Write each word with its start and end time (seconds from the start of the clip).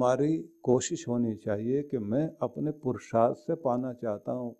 हमारी 0.00 0.38
कोशिश 0.62 1.08
होनी 1.08 1.34
चाहिए 1.34 1.82
कि 1.82 1.98
मैं 1.98 2.30
अपने 2.42 2.70
पुरुषार्थ 2.70 3.36
से 3.36 3.54
पाना 3.54 3.92
चाहता 3.92 4.32
हूँ। 4.32 4.56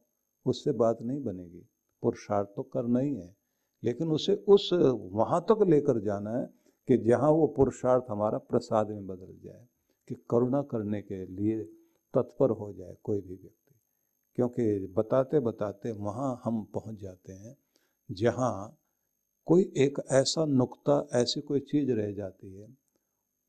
उससे 0.47 0.73
बात 0.73 1.03
नहीं 1.03 1.23
बनेगी। 1.23 1.67
पुरुषार्थ 2.03 2.49
तो 2.57 2.63
करना 2.63 3.01
ही 3.01 3.15
है। 3.15 3.37
लेकिन 3.85 4.09
उसे 4.09 4.35
उस, 4.35 4.71
वहाँ 5.13 5.41
तक 5.41 5.65
लेकर 5.69 6.01
जाना 6.01 6.31
है 6.31 6.47
कि 6.89 6.97
जहाँ 6.97 7.31
वो 7.31 7.47
पुरुषार्थ 7.47 8.05
हमारा 8.09 8.39
प्रसाद 8.39 8.89
में 8.89 9.07
बदल 9.07 9.41
जाए, 9.45 9.67
कि 10.09 10.15
करुणा 10.31 10.63
करने 10.63 11.03
के 11.03 11.27
लिए 11.27 11.65
तत्पर 12.15 12.51
हो 12.51 12.73
जाए 12.73 12.97
कोई 13.05 13.21
भी 13.21 13.35
व्यक्ति। 13.35 13.75
क्योंकि 14.35 14.95
बताते 14.97 15.41
बताते 15.41 15.93
वहाँ 15.93 16.41
हम 16.45 16.65
पहुँच 16.65 17.01
जाते 17.01 17.33
हैं, 17.33 17.57
जहाँ 18.11 18.77
कोई 19.47 19.73
एक 19.77 19.99
ऐसा 20.11 20.45
नुक्ता, 20.45 21.09
ऐसी 21.15 21.41
कोई 21.41 21.61
चीज़ 21.61 21.93
रह 21.93 22.13
जाती 22.13 22.55
है, 22.55 22.77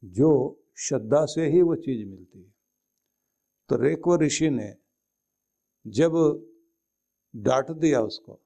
जो 0.06 0.58
श्रद्धा 0.82 1.26
से 1.26 1.48
ही 1.48 1.62
वो 1.62 1.76
चीज़ 1.76 2.08
मिलती 2.10 2.40
है। 2.40 2.54
तो 3.70 3.76
रेकव 3.76 4.16
ऋषि 4.16 4.50
ने 4.50 4.74
जब 5.88 6.14
डांट 7.36 7.72
दिया 7.72 8.02
उसको 8.02 8.40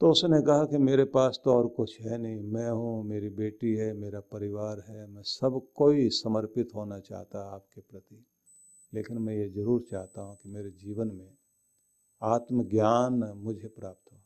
तो 0.00 0.10
उसने 0.10 0.40
कहा 0.42 0.64
कि 0.64 0.78
मेरे 0.78 1.04
पास 1.04 1.40
तो 1.44 1.52
और 1.54 1.66
कुछ 1.68 2.00
है 2.00 2.18
नहीं। 2.18 2.40
मैं 2.42 2.70
हूँ, 2.70 3.04
मेरी 3.04 3.28
बेटी 3.28 3.74
है, 3.74 3.92
मेरा 3.92 4.20
परिवार 4.20 4.80
है, 4.88 5.06
मैं 5.06 5.22
सब 5.22 5.60
कोई 5.74 6.08
समर्पित 6.08 6.68
होना 6.74 6.98
चाहता 7.00 7.42
आपके 7.54 7.80
प्रति। 7.80 8.26
लेकिन 8.94 9.18
मैं 9.18 9.34
ये 9.34 9.48
ज़रूर 9.48 9.82
चाहता 9.90 10.22
हूँ 10.22 10.36
कि 10.36 10.48
मेरे 10.48 10.70
जीवन 10.70 11.08
में 11.08 11.30
आत्मज्ञान 12.22 13.12
मुझे 13.36 13.68
प्राप्त 13.68 14.12
हो। 14.12 14.18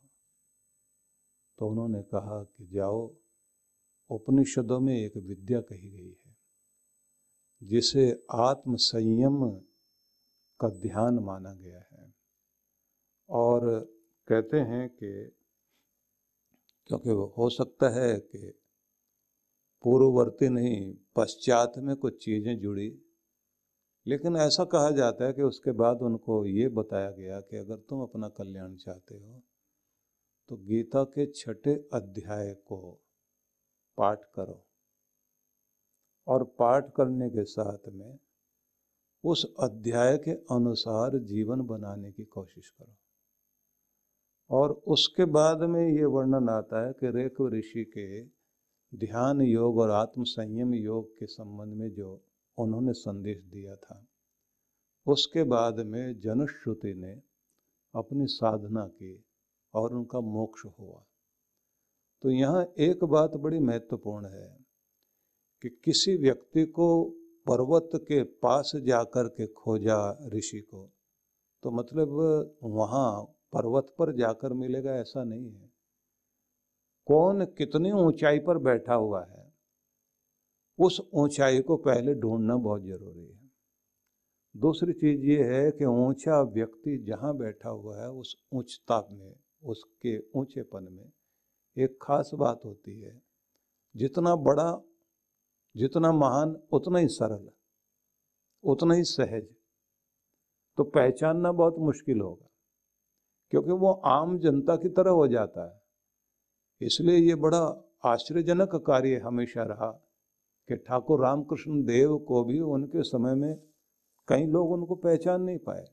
तो 1.59 1.67
उन्होंने 1.67 2.01
कहा 2.03 2.43
कि 2.43 2.65
जाओ, 2.65 3.15
उपनिषदों 4.09 4.79
में 4.79 4.95
एक 4.95 5.17
विद्या 5.17 5.61
कही 5.61 5.89
गई 5.89 6.09
है। 6.09 6.24
जिसे 7.65 8.25
आत्म 8.31 8.75
संयम 8.75 9.49
का 10.59 10.69
ध्यान 10.69 11.19
माना 11.19 11.53
गया 11.53 11.79
है। 11.91 12.13
और 13.29 13.79
कहते 14.27 14.57
हैं 14.59 14.89
कि 14.89 15.31
क्योंकि 16.89 17.09
हो 17.09 17.49
सकता 17.49 17.89
है 17.89 18.19
कि 18.19 18.61
पूर्ववर्ती 19.83 20.49
नहीं, 20.49 20.93
पश्चात 21.15 21.73
में 21.77 21.95
कुछ 21.95 22.23
चीज़ें 22.25 22.57
जुड़ी। 22.59 23.01
लेकिन 24.07 24.35
ऐसा 24.35 24.65
कहा 24.65 24.91
जाता 24.91 25.25
है 25.25 25.33
कि 25.33 25.41
उसके 25.41 25.71
बाद 25.71 26.01
उनको 26.01 26.45
ये 26.45 26.67
बताया 26.69 27.11
गया 27.11 27.39
कि 27.41 27.57
अगर 27.57 27.75
तुम 27.75 28.01
अपना 28.01 28.29
कल्याण 28.29 28.75
चाहते 28.75 29.15
हो 29.15 29.41
तो 30.49 30.57
गीता 30.57 31.03
के 31.03 31.25
छठे 31.31 31.73
अध्याय 31.93 32.53
को 32.53 32.77
पाठ 33.97 34.23
करो। 34.35 34.61
और 36.27 36.43
पाठ 36.43 36.91
करने 36.95 37.29
के 37.29 37.43
साथ 37.43 37.89
में 37.89 38.17
उस 39.23 39.45
अध्याय 39.59 40.17
के 40.17 40.31
अनुसार 40.31 41.17
जीवन 41.17 41.61
बनाने 41.61 42.11
की 42.11 42.23
कोशिश 42.23 42.69
करो। 42.69 42.95
और 44.49 44.71
उसके 44.87 45.25
बाद 45.25 45.61
में 45.61 45.87
ये 45.87 46.05
वर्णन 46.05 46.49
आता 46.49 46.85
है 46.85 46.93
कि 46.93 47.09
रेख 47.09 47.41
ऋषि 47.41 47.83
के 47.83 48.23
ध्यान 48.93 49.41
योग 49.41 49.77
और 49.77 49.89
आत्म 49.89 50.23
संयम 50.23 50.73
योग 50.73 51.09
के 51.19 51.25
संबंध 51.25 51.73
में 51.73 51.89
जो 51.93 52.21
उन्होंने 52.57 52.93
संदेश 52.93 53.43
दिया 53.43 53.75
था, 53.75 54.05
उसके 55.07 55.43
बाद 55.43 55.79
में 55.79 56.19
जनश्रुति 56.19 56.93
ने 56.93 57.21
अपनी 57.93 58.27
साधना 58.27 58.87
की 58.87 59.25
और 59.73 59.93
उनका 59.93 60.19
मोक्ष 60.19 60.65
हुआ। 60.79 61.03
तो 62.23 62.29
यहाँ 62.29 62.63
एक 62.79 63.03
बात 63.03 63.35
बड़ी 63.35 63.59
महत्वपूर्ण 63.59 64.25
है 64.25 64.64
कि 65.65 65.69
किसी 65.83 66.15
व्यक्ति 66.17 66.65
को 66.65 67.03
पर्वत 67.47 67.89
के 67.95 68.23
पास 68.23 68.71
जाकर 68.75 69.27
के 69.27 69.47
खोजा 69.47 70.29
ऋषि 70.33 70.59
को 70.59 70.91
तो 71.63 71.71
मतलब 71.71 72.09
वहाँ 72.63 73.23
पर्वत 73.53 73.95
पर 73.99 74.11
जाकर 74.15 74.53
मिलेगा 74.53 74.95
ऐसा 74.95 75.23
नहीं 75.23 75.51
है। 75.51 75.71
कौन 77.07 77.45
कितनी 77.45 77.91
ऊंचाई 77.91 78.39
पर 78.39 78.57
बैठा 78.57 78.93
हुआ 78.93 79.25
है, 79.25 79.53
उस 80.79 81.01
ऊंचाई 81.13 81.61
को 81.61 81.77
पहले 81.77 82.15
ढूंढना 82.15 82.55
बहुत 82.55 82.81
ज़रूरी 82.81 83.25
है। 83.25 83.51
दूसरी 84.57 84.93
चीज़ 84.93 85.21
ये 85.21 85.43
है 85.43 85.71
कि 85.71 85.85
ऊँचा 85.85 86.41
व्यक्ति 86.41 86.97
जहाँ 86.97 87.37
बैठा 87.37 87.69
हुआ 87.69 88.01
है, 88.01 88.11
उस 88.11 88.35
ऊंचता 88.53 89.07
में, 89.11 89.35
उसके 89.63 90.17
ऊंचेपन 90.35 90.87
में 90.91 91.11
एक 91.77 91.99
खास 92.01 92.31
बात 92.33 92.61
होती 92.65 93.01
है, 93.01 93.21
जितना 93.95 94.35
बड़ा 94.35 94.71
जितना 95.75 96.11
महान, 96.13 96.55
उतना 96.71 96.99
ही 96.99 97.07
सरल, 97.09 97.47
उतना 98.63 98.93
ही 98.93 99.03
सहज। 99.05 99.47
तो 100.77 100.83
पहचानना 100.85 101.51
बहुत 101.53 101.75
मुश्किल 101.79 102.21
होगा, 102.21 102.49
क्योंकि 103.53 103.71
वो 103.73 103.91
आम 104.07 104.37
जनता 104.39 104.75
की 104.75 104.89
तरह 104.91 105.11
हो 105.11 105.27
जाता 105.27 105.65
है। 105.65 105.81
इसलिए 106.81 107.17
ये 107.17 107.35
बड़ा 107.37 107.61
आश्चर्यजनक 108.05 108.75
कार्य 108.87 109.17
हमेशा 109.17 109.63
रहा 109.63 109.89
कि 110.69 110.75
ठाकुर 110.77 111.21
रामकृष्ण 111.21 111.83
देव 111.83 112.17
को 112.27 112.43
भी 112.43 112.59
उनके 112.59 113.03
समय 113.03 113.35
में 113.35 113.55
कई 114.27 114.45
लोग 114.47 114.71
उनको 114.71 114.95
पहचान 114.97 115.41
नहीं 115.41 115.57
पाए। 115.59 115.85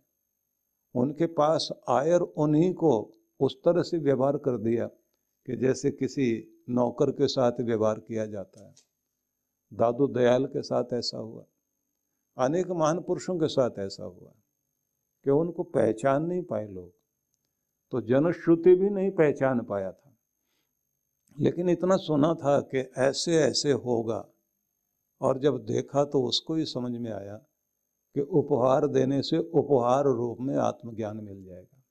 उनके 0.94 1.26
पास 1.32 1.68
आयर 1.90 2.20
उन्हीं 2.20 2.72
को 2.74 2.92
उस 3.40 3.56
तरह 3.64 3.82
से 3.82 3.98
व्यवहार 3.98 4.36
कर 4.36 4.56
दिया 4.60 4.86
कि 5.48 5.56
जैसे 5.56 5.90
किसी 5.90 6.26
नौकर 6.70 7.10
के 7.10 7.26
साथ 7.28 7.60
व्यवहार 7.62 7.98
किया 7.98 8.26
जाता 8.26 8.66
है। 8.66 8.74
दादू 9.72 10.06
दयाल 10.06 10.46
के 10.46 10.62
साथ 10.62 10.84
ऐसा 10.94 11.18
हुआ। 11.18 11.44
अनेक 12.38 12.66
महान 12.70 13.00
पुरुषों 13.00 13.38
के 13.38 13.48
साथ 13.48 13.70
ऐसा 13.78 14.04
हुआ 14.04 14.32
कि 15.24 15.30
उनको 15.30 15.62
पहचान 15.62 16.22
नहीं 16.24 16.42
पाए 16.42 16.68
लोग। 16.68 16.92
तो 17.90 18.00
जनश्रुति 18.00 18.74
भी 18.74 18.90
नहीं 18.90 19.10
पहचान 19.10 19.60
पाया 19.60 19.92
था। 19.92 20.16
लेकिन 21.40 21.68
इतना 21.68 21.96
सुना 21.96 22.34
था 22.34 22.60
कि 22.60 22.78
ऐसे 22.98 23.36
ऐसे 23.36 23.72
होगा। 23.72 24.28
और 25.20 25.38
जब 25.38 25.64
देखा 25.64 26.04
तो 26.04 26.22
उसको 26.22 26.54
ही 26.54 26.64
समझ 26.64 27.00
में 27.00 27.12
आया 27.12 27.36
कि 28.14 28.20
उपहार 28.20 28.86
देने 28.86 29.22
से 29.22 29.38
उपहार 29.38 30.04
रूप 30.04 30.38
में 30.40 30.56
आत्मज्ञान 30.56 31.16
मिल 31.16 31.44
जाएगा। 31.44 31.82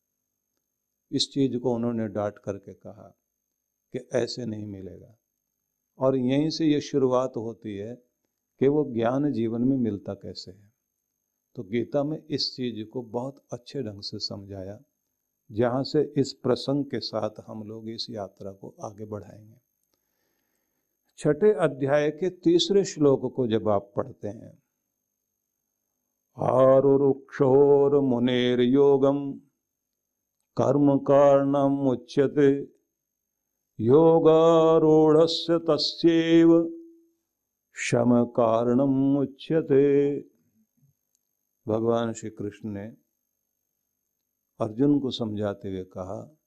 इस 1.12 1.32
चीज़ 1.34 1.58
को 1.58 1.74
उन्होंने 1.74 2.08
डांट 2.08 2.38
करके 2.38 2.74
कहा 2.74 3.18
कि 3.92 4.08
ऐसे 4.14 4.46
नहीं 4.46 4.68
मिलेगा। 4.68 5.18
और 6.02 6.16
यहीं 6.16 6.50
से 6.50 6.66
ये 6.66 6.82
शुरुआत 6.82 7.34
होती 7.38 7.78
है 7.78 7.96
कि 8.60 8.68
वो 8.68 8.84
ज्ञान 8.94 9.32
जीवन 9.32 9.62
में 9.62 9.78
मिलता 9.78 10.14
कैसे 10.14 10.52
है। 10.52 10.72
तो 11.56 11.64
गीता 11.64 12.04
में 12.04 12.24
इस 12.30 12.56
चीज़ 12.56 12.86
को 12.90 13.02
बहुत 13.02 13.44
अच्छे 13.54 13.84
ढंग 13.84 14.02
से 14.02 14.20
समझाया, 14.20 14.80
जहाँ 15.52 15.84
से 15.84 16.14
इस 16.18 16.34
प्रसंग 16.34 16.86
के 16.86 17.00
साथ 17.00 17.30
हम 17.48 17.64
लोग 17.64 17.90
इस 17.90 18.08
यात्रा 18.10 18.52
को 18.52 18.76
आगे 18.84 19.06
बढ़ाएँगे। 19.06 19.62
छठे 21.18 21.54
अध्याय 21.54 22.12
के 22.12 22.30
तीसरे 22.30 22.84
श्लोक 22.86 23.34
को 23.36 23.48
जब 23.48 23.70
आप 23.70 23.92
पढ़ते 23.96 24.28
हैं 24.28 24.64
आरुक्षोर 26.38 28.00
मुनेर 28.00 28.62
योगम 28.62 29.34
कर्म 30.58 30.98
कारणम 30.98 31.88
उच्यते। 31.90 32.81
योगारूढ़ 33.82 35.18
तस्व 35.70 36.72
शम 37.76 38.26
कारणम 38.26 39.18
उच्यते। 39.18 40.20
भगवान 41.68 42.14
श्री 42.14 42.30
कृष्ण 42.30 42.70
ने 42.70 42.86
अर्जुन 44.60 45.00
को 45.00 45.12
समझाते 45.12 45.70
हुए 45.70 45.84
कहा 45.84 46.38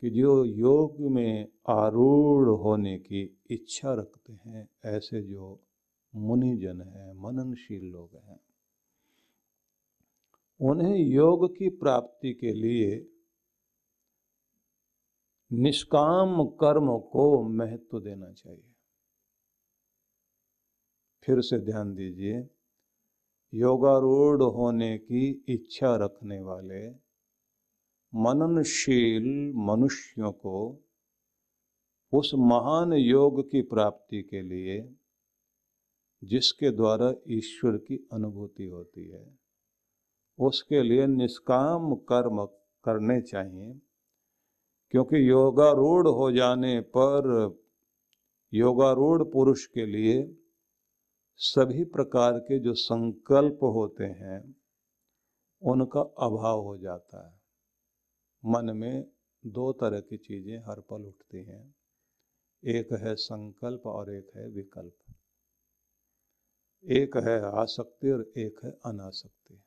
कि 0.00 0.10
जो 0.10 0.44
योग 0.44 1.00
में 1.00 1.48
आरूढ़ 1.68 2.48
होने 2.48 2.98
की 2.98 3.38
इच्छा 3.50 3.94
रखते 3.94 4.32
हैं, 4.32 4.68
ऐसे 4.84 5.22
जो 5.22 5.60
मुनिजन 6.14 6.80
हैं, 6.80 7.12
मननशील 7.12 7.84
लोग 7.84 8.10
हैं, 8.16 8.40
उन्हें 10.60 10.96
योग 10.96 11.56
की 11.56 11.68
प्राप्ति 11.68 12.34
के 12.34 12.52
लिए 12.52 13.06
निष्काम 15.52 16.44
कर्म 16.44 16.98
को 16.98 17.42
महत्व 17.48 18.00
देना 18.00 18.32
चाहिए। 18.32 18.74
फिर 21.24 21.40
से 21.40 21.58
ध्यान 21.58 21.94
दीजिए, 21.94 22.48
योगारूढ़ 23.54 24.42
होने 24.42 24.98
की 24.98 25.44
इच्छा 25.48 25.96
रखने 25.96 26.40
वाले 26.40 26.90
मननशील 28.12 29.52
मनुष्यों 29.56 30.32
को 30.32 30.80
उस 32.12 32.32
महान 32.34 32.92
योग 32.92 33.50
की 33.50 33.62
प्राप्ति 33.62 34.22
के 34.22 34.42
लिए 34.42 34.96
जिसके 36.24 36.70
द्वारा 36.70 37.12
ईश्वर 37.28 37.76
की 37.76 38.08
अनुभूति 38.12 38.64
होती 38.64 39.08
है, 39.08 39.38
उसके 40.38 40.82
लिए 40.82 41.06
निष्काम 41.06 41.94
कर्म 41.94 42.44
करने 42.84 43.20
चाहिए। 43.22 43.80
क्योंकि 44.90 45.30
योगारूढ़ 45.30 46.08
हो 46.08 46.32
जाने 46.32 46.80
पर 46.80 47.54
योगारूढ़ 48.54 49.22
पुरुष 49.22 49.66
के 49.66 49.86
लिए 49.86 50.36
सभी 51.36 51.84
प्रकार 51.84 52.38
के 52.38 52.58
जो 52.58 52.74
संकल्प 52.74 53.58
होते 53.62 54.04
हैं, 54.04 54.56
उनका 55.62 56.00
अभाव 56.00 56.60
हो 56.60 56.78
जाता 56.78 57.28
है। 57.28 57.40
मन 58.44 58.76
में 58.76 59.10
दो 59.46 59.72
तरह 59.72 60.00
की 60.00 60.16
चीज़ें 60.16 60.58
हर 60.58 60.80
पल 60.80 61.02
उठती 61.02 61.44
हैं, 61.44 61.74
एक 62.64 62.92
है 62.92 63.14
संकल्प 63.14 63.86
और 63.86 64.14
एक 64.14 64.30
है 64.36 64.48
विकल्प। 64.48 65.14
एक 66.84 67.16
है 67.16 67.40
आसक्ति 67.40 68.10
और 68.10 68.32
एक 68.36 68.64
है 68.64 68.70
अनासक्ति। 68.70 69.62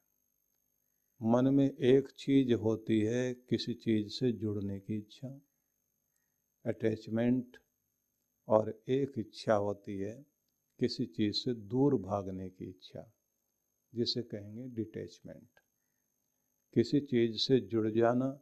मन 1.25 1.47
में 1.47 1.69
एक 1.69 2.09
चीज़ 2.11 2.53
होती 2.53 2.99
है 2.99 3.33
किसी 3.33 3.73
चीज़ 3.73 4.07
से 4.09 4.31
जुड़ने 4.31 4.79
की 4.79 4.97
इच्छा। 4.97 5.27
अटैचमेंट 6.65 7.57
और 8.47 8.81
एक 8.89 9.13
इच्छा 9.17 9.53
होती 9.53 9.97
है 9.97 10.25
किसी 10.79 11.05
चीज़ 11.05 11.35
से 11.35 11.53
दूर 11.53 11.95
भागने 11.95 12.49
की 12.49 12.65
इच्छा, 12.65 13.13
जिसे 13.95 14.21
कहेंगे 14.21 14.67
डिटैचमेंट 14.67 15.47
किसी 16.73 16.99
चीज़ 16.99 17.37
से 17.37 17.59
जुड़ 17.59 17.87
जाना 17.89 18.39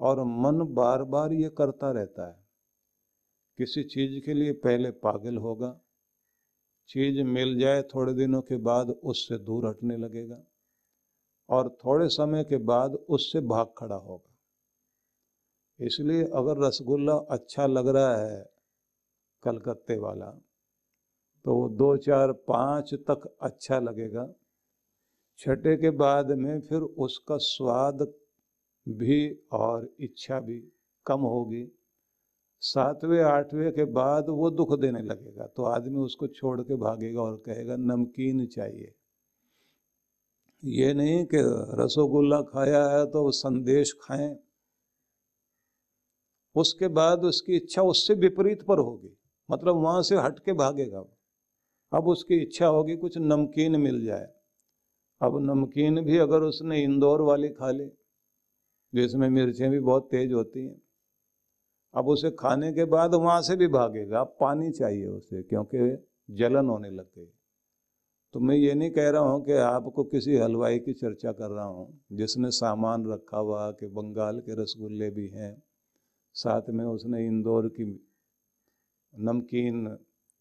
और 0.00 0.22
मन 0.24 0.74
बार 0.74 1.02
बार 1.04 1.32
ये 1.32 1.48
करता 1.48 1.90
रहता 1.90 2.28
है। 2.28 2.46
किसी 3.58 3.84
चीज़ 3.84 4.24
के 4.24 4.34
लिए 4.34 4.52
पहले 4.52 4.90
पागल 4.90 5.36
होगा, 5.36 5.80
चीज़ 6.88 7.22
मिल 7.22 7.58
जाए 7.58 7.82
थोड़े 7.82 8.14
दिनों 8.14 8.42
के 8.42 8.56
बाद 8.56 8.90
उससे 8.90 9.38
दूर 9.38 9.66
हटने 9.66 9.96
लगेगा। 9.96 10.42
और 11.48 11.68
थोड़े 11.80 12.08
समय 12.10 12.44
के 12.44 12.56
बाद 12.64 12.94
उससे 12.94 13.40
भाग 13.42 13.66
खड़ा 13.78 13.96
होगा। 13.96 14.34
इसलिए 15.80 16.24
अगर 16.34 16.66
रसगुल्ला 16.66 17.14
अच्छा 17.30 17.66
लग 17.66 17.88
रहा 17.88 18.16
है 18.16 18.44
कलकत्ते 19.42 19.96
वाला 19.98 20.30
तो 21.44 21.54
वो 21.54 21.68
दो 21.70 21.96
चार 21.98 22.32
पाँच 22.48 22.94
तक 23.10 23.26
अच्छा 23.42 23.78
लगेगा। 23.80 24.26
छठे 25.38 25.76
के 25.76 25.90
बाद 25.96 26.30
में 26.34 26.60
फिर 26.60 26.80
उसका 26.80 27.36
स्वाद 27.38 28.02
भी 28.86 29.18
और 29.52 29.88
इच्छा 30.00 30.40
भी 30.40 30.58
कम 31.06 31.20
होगी। 31.22 31.66
सातवें, 32.62 33.22
आठवें 33.22 33.72
के 33.72 33.84
बाद 33.92 34.28
वो 34.30 34.50
दुख 34.52 34.78
देने 34.80 35.00
लगेगा 35.02 35.46
तो 35.46 35.64
आदमी 35.66 35.98
उसको 36.00 36.26
छोड़ 36.28 36.60
के 36.60 36.76
भागेगा 36.76 37.20
और 37.22 37.36
कहेगा, 37.46 37.76
नमकीन 37.76 38.46
चाहिए। 38.46 38.94
ये 40.66 40.92
नहीं 40.94 41.24
कि 41.24 41.38
रसोगुल्ला 41.78 42.40
खाया 42.42 42.84
है 42.88 43.04
तो 43.06 43.30
संदेश 43.30 43.92
खाएँ। 44.02 44.36
उसके 46.56 46.88
बाद 46.88 47.24
उसकी 47.24 47.56
इच्छा 47.56 47.82
उससे 47.82 48.14
विपरीत 48.14 48.62
पर 48.62 48.78
होगी। 48.78 49.16
मतलब 49.48 49.76
वहाँ 49.76 50.02
से 50.02 50.16
हट 50.16 50.38
के 50.38 50.52
भागेगा 50.52 51.04
अब 51.92 52.08
उसकी 52.08 52.42
इच्छा 52.42 52.66
होगी 52.66 52.96
कुछ 52.96 53.18
नमकीन 53.18 53.80
मिल 53.80 54.04
जाए। 54.04 54.26
अब 55.20 55.38
नमकीन 55.40 56.00
भी 56.04 56.18
अगर 56.18 56.42
उसने 56.42 56.82
इंदौर 56.82 57.20
वाली 57.20 57.48
खा 57.48 57.70
ली, 57.70 57.90
जिसमें 58.92 59.28
मिर्चें 59.28 59.70
भी 59.70 59.78
बहुत 59.80 60.08
तेज 60.10 60.32
होती 60.32 60.64
हैं, 60.66 60.80
अब 61.94 62.08
उसे 62.08 62.30
खाने 62.30 62.72
के 62.72 62.84
बाद 62.86 63.14
वहाँ 63.14 63.40
से 63.42 63.56
भी 63.56 63.68
भागेगा। 63.68 64.20
अब 64.20 64.36
पानी 64.40 64.70
चाहिए 64.70 65.06
उसे, 65.06 65.42
क्योंकि 65.42 66.06
जलन 66.30 66.68
होने 66.68 66.90
लग 66.90 67.06
गई। 67.18 67.32
तो 68.36 68.40
मैं 68.40 68.56
ये 68.56 68.74
नहीं 68.74 68.90
कह 68.90 69.10
रहा 69.10 69.20
हूँ 69.20 69.44
कि 69.44 69.52
आपको 69.52 70.04
किसी 70.04 70.36
हलवाई 70.36 70.78
की 70.78 70.92
चर्चा 70.92 71.32
कर 71.32 71.50
रहा 71.50 71.64
हूँ। 71.64 72.00
जिसने 72.12 72.50
सामान 72.50 73.12
रखा 73.12 73.38
हुआ 73.38 73.70
कि 73.70 73.86
बंगाल 73.86 74.40
के 74.40 74.62
रसगुल्ले 74.62 75.10
भी 75.10 75.28
हैं, 75.28 75.62
साथ 76.34 76.62
में 76.68 76.84
उसने 76.84 77.26
इंदौर 77.26 77.68
की 77.68 78.06
नमकीन 79.18 79.98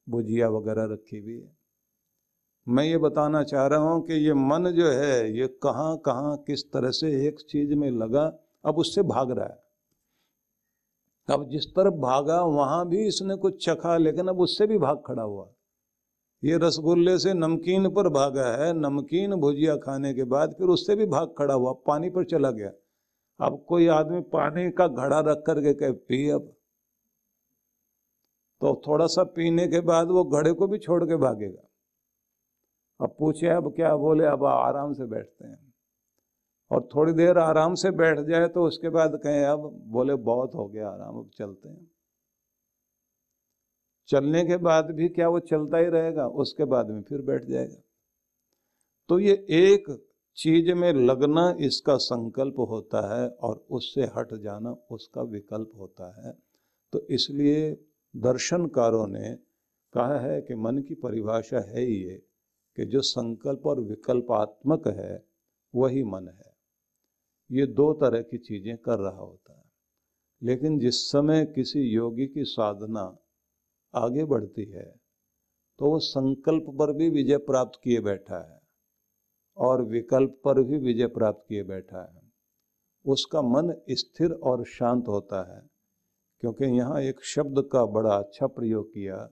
भुजिया 0.10 0.50
वगैरह 0.50 0.84
रखी 0.84 1.20
हुई 1.20 1.34
है। 1.34 1.58
मैं 2.68 2.84
ये 2.84 2.98
बताना 2.98 3.44
चाह 3.44 3.68
रहा 3.68 3.80
हूँ 3.80 4.06
कि 4.06 4.14
ये 4.14 4.34
मन 4.34 4.72
जो 4.72 4.90
है, 4.90 5.38
ये 5.38 5.48
कहाँ 5.48 5.98
कहाँ, 5.98 6.38
किस 6.38 6.72
तरह 6.72 6.92
से 6.92 7.28
एक 7.28 7.40
चीज़ 7.50 7.76
में 7.76 7.92
लगा, 7.92 8.40
अब 8.66 8.78
उससे 8.78 9.02
भाग 9.02 9.32
रहा 9.32 9.46
है। 9.46 9.64
अब 11.36 11.50
जिस 11.50 11.66
तरफ़ 11.66 11.94
भागा, 11.94 12.42
वहाँ 12.42 12.88
भी 12.88 13.08
इसने 13.08 13.36
कुछ 13.36 13.66
चखा, 13.66 13.98
लेकिन 13.98 14.28
अब 14.28 14.40
उससे 14.40 14.68
भी 14.68 14.78
भाग 14.78 15.04
खड़ा 15.06 15.24
हुआ। 15.24 15.50
ये 16.46 16.58
रसगुल्ले 16.58 17.20
से 17.20 17.34
नमकीन 17.34 17.90
पर 17.90 18.10
भागा 18.10 18.46
है, 18.46 18.74
नमकीन 18.74 19.36
भुजिया 19.36 19.78
खाने 19.78 20.14
के 20.14 20.24
बाद 20.24 20.54
फिर 20.54 20.68
उससे 20.68 20.96
भी 20.96 21.06
भाग 21.06 21.36
खड़ा 21.38 21.54
हुआ, 21.54 21.74
पानी 21.74 22.10
पर 22.10 22.24
चला 22.24 22.52
गया। 22.52 22.72
अब 23.46 23.66
कोई 23.70 23.88
आदमी 23.88 24.22
पानी 24.22 24.72
का 24.72 24.88
घड़ा 24.88 25.20
रख 25.20 25.44
करके 25.48 25.74
कहे, 25.74 25.92
पी 25.92 26.30
अब। 26.30 26.54
तो 28.62 28.82
थोड़ा 28.88 29.08
सा 29.08 29.24
पीने 29.24 29.68
के 29.68 29.80
बाद 29.80 30.08
वो 30.08 30.24
घड़े 30.24 30.54
को 30.54 30.68
भी 30.68 30.78
छोड़ 30.78 31.04
के 31.04 31.16
भागेगा। 31.16 31.70
अब 33.06 33.16
पूछे, 33.20 33.48
अब 33.48 33.76
क्या? 33.76 33.96
बोले, 33.96 34.26
अब 34.26 34.46
आराम 34.46 34.94
से 34.94 35.06
बैठते 35.06 35.48
हैं। 35.48 35.74
और 36.72 36.90
थोड़ी 36.96 37.14
देर 37.14 37.38
आराम 37.38 37.74
से 37.74 37.92
बैठ 37.92 38.20
जाए 38.20 38.48
तो 38.48 38.64
उसके 38.64 38.90
बाद 38.90 39.16
कहें, 39.24 39.46
अब, 39.46 39.82
बोले, 39.86 40.16
बहुत 40.16 40.56
हो 40.56 40.68
गया 40.68 40.90
आराम, 40.90 41.16
अब 41.16 41.30
चलते 41.38 41.70
हैं। 41.70 41.95
चलने 44.08 44.46
के 44.46 44.58
बाद 44.58 44.92
भी 44.92 45.10
क्या 45.10 45.30
वो 45.30 45.40
चलता 45.40 45.78
ही 45.78 45.86
रहेगा, 45.86 46.28
उसके 46.28 46.66
बाद 46.66 46.90
में 46.90 47.02
फिर 47.02 47.22
बैठ 47.22 47.46
जाएगा। 47.46 47.82
तो 49.10 49.20
ये 49.20 49.46
एक 49.50 50.06
चीज़ 50.36 50.74
में 50.74 50.94
लगना 50.94 51.56
इसका 51.60 51.98
संकल्प 51.98 52.60
होता 52.60 53.22
है 53.22 53.30
और 53.30 53.66
उससे 53.70 54.02
हट 54.02 54.34
जाना 54.34 54.72
उसका 54.92 55.22
विकल्प 55.22 55.72
होता 55.78 56.28
है। 56.28 56.38
तो 56.94 57.08
इसलिए 57.10 57.72
दर्शनकारों 58.16 59.08
ने 59.08 59.38
कहा 59.94 60.20
है 60.20 60.42
कि 60.42 60.56
मन 60.56 60.78
की 60.78 60.94
परिभाषा 60.94 61.60
है 61.60 61.92
ये 61.92 62.26
कि 62.76 62.86
जो 62.86 63.02
संकल्प 63.02 63.66
और 63.66 63.80
विकल्पात्मक 63.80 64.88
है, 64.88 65.26
वही 65.76 66.04
मन 66.04 66.28
है। 66.28 66.58
ये 67.52 67.66
दो 67.66 67.94
तरह 67.94 68.22
की 68.22 68.38
चीज़ें 68.38 68.78
कर 68.78 69.00
रहा 69.00 69.22
होता 69.22 69.58
है। 69.58 69.66
लेकिन 70.44 70.80
जिस 70.80 71.12
समय 71.12 71.46
किसी 71.46 71.80
योगी 71.80 72.28
की 72.28 72.44
साधना 72.44 73.18
आगे 73.96 74.24
बढ़ती 74.26 74.66
है 74.72 74.86
तो 75.80 75.90
वो 75.90 76.00
संकल्प 76.00 76.66
पर 76.80 76.92
भी 76.94 77.10
विजय 77.10 77.38
प्राप्त 77.38 77.80
किए 77.84 78.00
बैठा 78.02 78.38
है 78.44 78.60
और 79.58 79.82
विकल्प 79.84 80.40
पर 80.46 80.62
भी 80.64 80.78
विजय 80.78 81.08
प्राप्त 81.08 81.44
किए 81.50 81.64
बैठा 81.64 82.02
है। 82.04 82.22
उसका 83.06 83.42
मन 83.42 83.74
स्थिर 83.92 84.32
और 84.44 84.64
शांत 84.66 85.08
होता 85.08 85.42
है, 85.54 85.62
क्योंकि 86.44 86.66
यहाँ 86.66 87.02
एक 87.02 87.24
शब्द 87.26 87.62
का 87.72 87.86
बड़ा 87.86 88.16
अच्छा 88.16 88.48
प्रयोग 88.48 88.88
किया, 88.90 89.28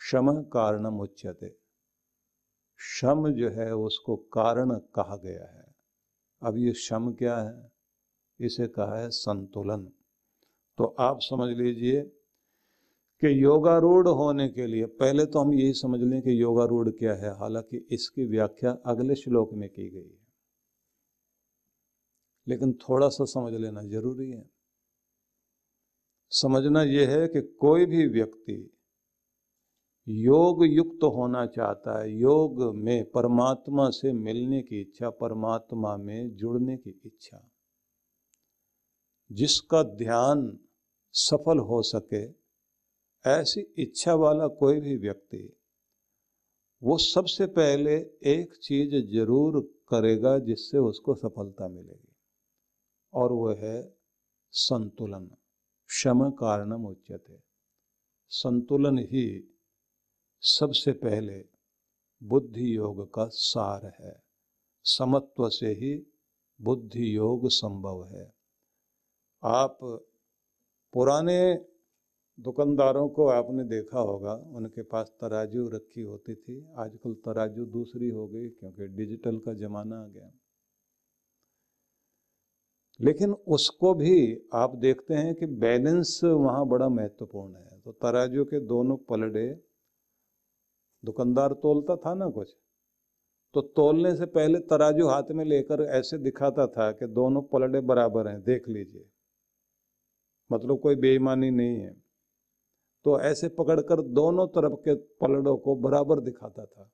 शम 0.00 0.32
कारणम 0.52 1.00
उच्चते 1.00 1.54
शम 2.80 3.28
जो 3.30 3.48
है 3.50 3.72
उसको 3.74 4.16
कारण 4.16 4.70
कहा 4.94 5.16
गया 5.16 5.46
है। 5.46 5.64
अब 6.42 6.56
ये 6.56 6.72
शम 6.72 7.12
क्या 7.12 7.36
है? 7.36 7.70
इसे 8.40 8.66
कहा 8.68 8.98
है 8.98 9.10
संतुलन। 9.10 9.82
तो 10.78 10.84
आप 11.00 11.18
समझ 11.20 11.48
लीजिए 11.56 12.00
कि 13.20 13.44
योगारूढ़ 13.44 14.08
होने 14.08 14.48
के 14.48 14.66
लिए, 14.66 14.86
पहले 14.86 15.26
तो 15.26 15.38
हम 15.38 15.54
यही 15.54 15.72
समझ 15.72 16.00
लें 16.00 16.22
कि 16.22 16.42
योगारूढ़ 16.42 16.88
क्या 16.88 17.14
है। 17.14 17.38
हालाँकि 17.38 17.88
इसकी 17.90 18.24
व्याख्या 18.24 18.78
अगले 18.86 19.14
श्लोक 19.14 19.52
में 19.52 19.68
की 19.68 19.90
गई 19.90 20.08
है। 20.08 20.20
लेकिन 22.48 22.72
थोड़ा 22.72 23.08
सा 23.08 23.24
समझ 23.24 23.52
लेना 23.52 23.82
ज़रूरी 23.82 24.30
है। 24.30 24.50
समझना 26.30 26.82
यह 26.82 27.10
है 27.10 27.28
कि 27.28 27.42
कोई 27.42 27.86
भी 27.86 28.08
व्यक्ति 28.08 28.76
योग 30.08 30.66
युक्त 30.66 31.04
होना 31.04 31.46
चाहता 31.46 32.02
है, 32.02 32.18
योग 32.18 32.76
में 32.76 33.10
परमात्मा 33.10 33.90
से 33.90 34.12
मिलने 34.12 34.62
की 34.62 34.80
इच्छा, 34.80 35.10
परमात्मा 35.10 35.96
में 35.96 36.36
जुड़ने 36.36 36.76
की 36.76 37.00
इच्छा, 37.06 37.50
जिसका 39.32 39.82
ध्यान 39.82 40.58
सफल 41.12 41.58
हो 41.58 41.82
सके 41.82 42.39
ऐसी 43.24 43.60
इच्छा 43.78 44.14
वाला 44.14 44.46
कोई 44.46 44.80
भी 44.80 44.96
व्यक्ति, 44.96 45.56
वो 46.82 46.96
सबसे 46.98 47.46
पहले 47.46 47.94
एक 48.26 48.54
चीज़ 48.62 48.94
ज़रूर 49.14 49.60
करेगा 49.88 50.38
जिससे 50.38 50.78
उसको 50.78 51.14
सफलता 51.14 51.68
मिलेगी, 51.68 52.16
और 53.14 53.32
वो 53.32 53.50
है 53.54 53.82
संतुलन। 54.52 55.26
क्षम 55.90 56.30
कारणम 56.30 56.86
उच्चते 56.86 57.38
संतुलन 58.28 58.98
ही 58.98 59.24
सबसे 60.42 60.92
पहले 60.92 61.44
बुद्धि 62.22 62.76
योग 62.76 63.14
का 63.14 63.26
सार 63.26 63.86
है। 64.00 64.14
समत्व 64.84 65.48
से 65.48 65.66
ही 65.66 65.94
बुद्धि 66.60 67.16
योग 67.16 67.48
संभव 67.48 68.04
है। 68.06 68.32
आप 69.42 69.78
पुराने 70.94 71.69
दुकानदारों 72.40 73.08
को 73.08 73.26
आपने 73.26 73.64
देखा 73.64 74.00
होगा, 74.00 74.34
उनके 74.34 74.82
पास 74.82 75.12
तराजू 75.20 75.68
रखी 75.68 76.02
होती 76.02 76.34
थी। 76.34 76.66
आजकल 76.76 77.14
तराजू 77.14 77.64
दूसरी 77.64 78.08
हो 78.08 78.28
गई 78.28 78.48
क्योंकि 78.48 78.86
डिजिटल 78.86 79.38
का 79.38 79.54
जमाना 79.54 80.02
आ 80.02 80.06
गया। 80.06 80.30
लेकिन 83.00 83.32
उसको 83.32 83.94
भी 83.94 84.42
आप 84.54 84.74
देखते 84.74 85.14
हैं 85.14 85.34
कि 85.34 85.46
बैलेंस 85.46 86.20
वहाँ 86.24 86.66
बड़ा 86.66 86.88
महत्वपूर्ण 86.88 87.56
है। 87.56 87.80
तो 87.80 87.92
तराजू 87.92 88.44
के 88.44 88.60
दोनों 88.60 88.96
पलड़े, 88.96 89.60
दुकानदार 91.04 91.52
तोलता 91.52 91.96
था 91.96 92.14
ना 92.14 92.28
कुछ? 92.28 92.56
तो 93.54 93.60
तोलने 93.60 94.16
से 94.16 94.26
पहले 94.26 94.58
तराजू 94.58 95.06
हाथ 95.06 95.30
में 95.30 95.44
लेकर 95.44 95.82
ऐसे 95.82 96.18
दिखाता 96.18 96.66
था 96.66 96.92
कि 96.92 97.06
दोनों 97.06 97.42
पलड़े 97.42 97.80
बराबर 97.80 98.28
हैं, 98.28 98.42
देख 98.42 98.68
लीजिए। 98.68 99.10
मतलब 100.52 100.80
कोई 100.80 100.96
बेईमानी 100.96 101.50
नहीं 101.50 101.80
है। 101.80 102.09
तो 103.04 103.20
ऐसे 103.20 103.48
पकड़कर 103.48 104.00
दोनों 104.00 104.46
तरफ़ 104.46 104.72
के 104.72 104.94
पलड़ों 104.94 105.56
को 105.56 105.76
बराबर 105.76 106.20
दिखाता 106.20 106.64
था। 106.64 106.90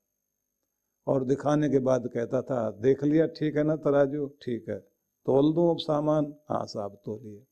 और 1.07 1.23
दिखाने 1.23 1.69
के 1.69 1.79
बाद 1.79 2.07
कहता 2.07 2.41
था, 2.41 2.71
देख 2.71 3.03
लिया, 3.03 3.27
ठीक 3.27 3.55
है 3.55 3.63
ना 3.63 3.75
तराजू? 3.75 4.27
ठीक 4.27 4.69
है। 4.69 4.79
तोल 5.25 5.53
दूँ 5.53 5.69
अब 5.69 5.77
सामान? 5.77 6.35
हाँ 6.49 6.65
साहब, 6.65 7.01
तोलिए। 7.05 7.43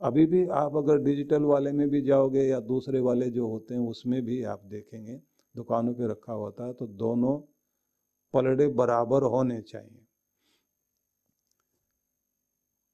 अभी 0.00 0.26
भी 0.26 0.48
आप 0.48 0.76
अगर 0.76 0.98
डिजिटल 0.98 1.42
वाले 1.42 1.72
में 1.72 1.88
भी 1.88 2.02
जाओगे 2.02 2.42
या 2.42 2.60
दूसरे 2.60 3.00
वाले 3.00 3.30
जो 3.30 3.48
होते 3.48 3.74
हैं, 3.74 3.88
उसमें 3.88 4.24
भी 4.24 4.42
आप 4.44 4.62
देखेंगे, 4.64 5.20
दुकानों 5.56 5.94
पे 5.94 6.08
रखा 6.08 6.32
होता 6.32 6.66
है 6.66 6.72
तो 6.72 6.86
दोनों 6.86 7.38
पलड़े 8.34 8.68
बराबर 8.68 9.22
होने 9.22 9.60
चाहिए। 9.62 10.06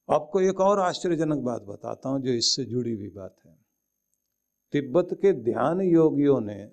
आपको 0.09 0.41
एक 0.41 0.59
और 0.59 0.79
आश्चर्यजनक 0.79 1.37
बात 1.37 1.61
बताता 1.61 2.09
हूँ, 2.09 2.21
जो 2.21 2.31
इससे 2.31 2.65
जुड़ी 2.65 2.93
हुई 2.93 3.09
बात 3.09 3.35
है। 3.45 3.62
तिब्बत 4.73 5.09
के 5.13 5.33
ध्यान 5.33 5.81
योगियों 5.81 6.41
ने 6.41 6.71